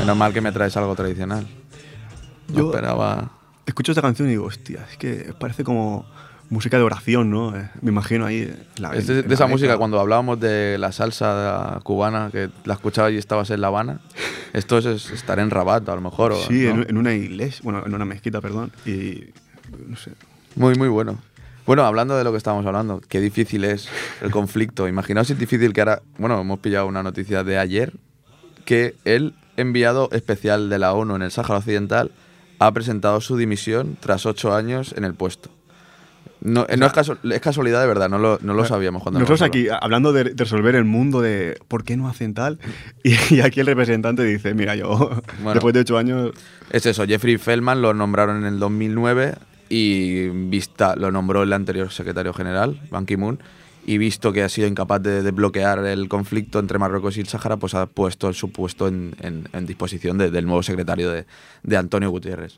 [0.06, 1.48] Menos mal que me traes algo tradicional.
[2.50, 3.32] No Yo- esperaba.
[3.66, 6.06] Escucho esta canción y digo, hostia, es que parece como
[6.52, 7.56] música de oración, ¿no?
[7.58, 8.42] Eh, me imagino ahí.
[8.42, 13.14] eh, La, Es de, esa música cuando hablábamos de la salsa cubana, que la escuchabas
[13.14, 14.00] y estabas en La Habana.
[14.54, 16.34] Esto es, es estar en Rabat, a lo mejor.
[16.34, 16.84] o- Sí, ¿no?
[16.84, 18.72] en, en una iglesia, bueno, en una mezquita, perdón.
[18.86, 19.24] Y
[19.88, 20.12] no sé.
[20.56, 21.18] Muy, muy bueno.
[21.66, 23.90] Bueno, hablando de lo que estábamos hablando, qué difícil es
[24.22, 24.88] el conflicto.
[24.88, 27.94] Imaginaos si es difícil que ahora, bueno, hemos pillado una noticia de ayer,
[28.66, 32.12] que el enviado especial de la ONU en el Sáhara Occidental
[32.60, 35.50] ha presentado su dimisión tras ocho años en el puesto.
[36.42, 39.20] No, eh, no es, casu- es casualidad de verdad, no lo, no lo sabíamos cuando
[39.20, 42.60] Nosotros aquí, hablando de, de resolver el mundo de por qué no hacen tal,
[43.04, 45.10] y, y aquí el representante dice, mira, yo
[45.40, 45.54] Bueno.
[45.54, 46.32] después de ocho años,
[46.70, 49.36] Es eso, Jeffrey Feldman lo nombraron en el 2009
[49.70, 53.40] y vista, lo nombró el anterior secretario general, Ban Ki-moon,
[53.86, 57.28] y visto que ha sido incapaz de, de bloquear el conflicto entre Marruecos y el
[57.28, 61.26] Sáhara, pues ha puesto su puesto en, en- en disposición de- del nuevo secretario de,
[61.64, 62.58] de Antonio Gutiérrez.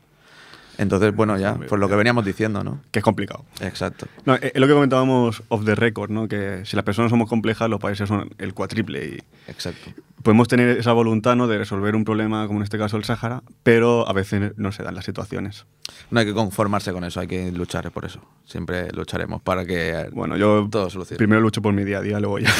[0.78, 2.80] Entonces, bueno, ya, pues lo que veníamos diciendo, ¿no?
[2.92, 3.44] que es complicado.
[3.60, 4.06] Exacto.
[4.24, 6.28] No, eh, es lo que comentábamos off the record, ¿no?
[6.28, 9.90] Que si las personas somos complejas, los países son el cuatriple y Exacto.
[10.22, 11.46] Podemos tener esa voluntad, ¿no?
[11.46, 14.82] De resolver un problema como en este caso el Sáhara, pero a veces no se
[14.82, 15.66] dan las situaciones.
[16.10, 18.20] No hay que conformarse con eso, hay que luchar por eso.
[18.44, 21.18] Siempre lucharemos para que Bueno, yo todo solucione.
[21.18, 22.50] primero lucho por mi día a día, luego ya.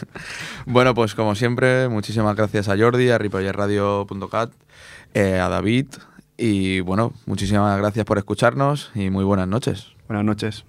[0.66, 4.52] Bueno, pues como siempre, muchísimas gracias a Jordi, a ripollerradio.cat,
[5.14, 5.86] eh, a David
[6.36, 9.88] y bueno, muchísimas gracias por escucharnos y muy buenas noches.
[10.08, 10.64] Buenas noches.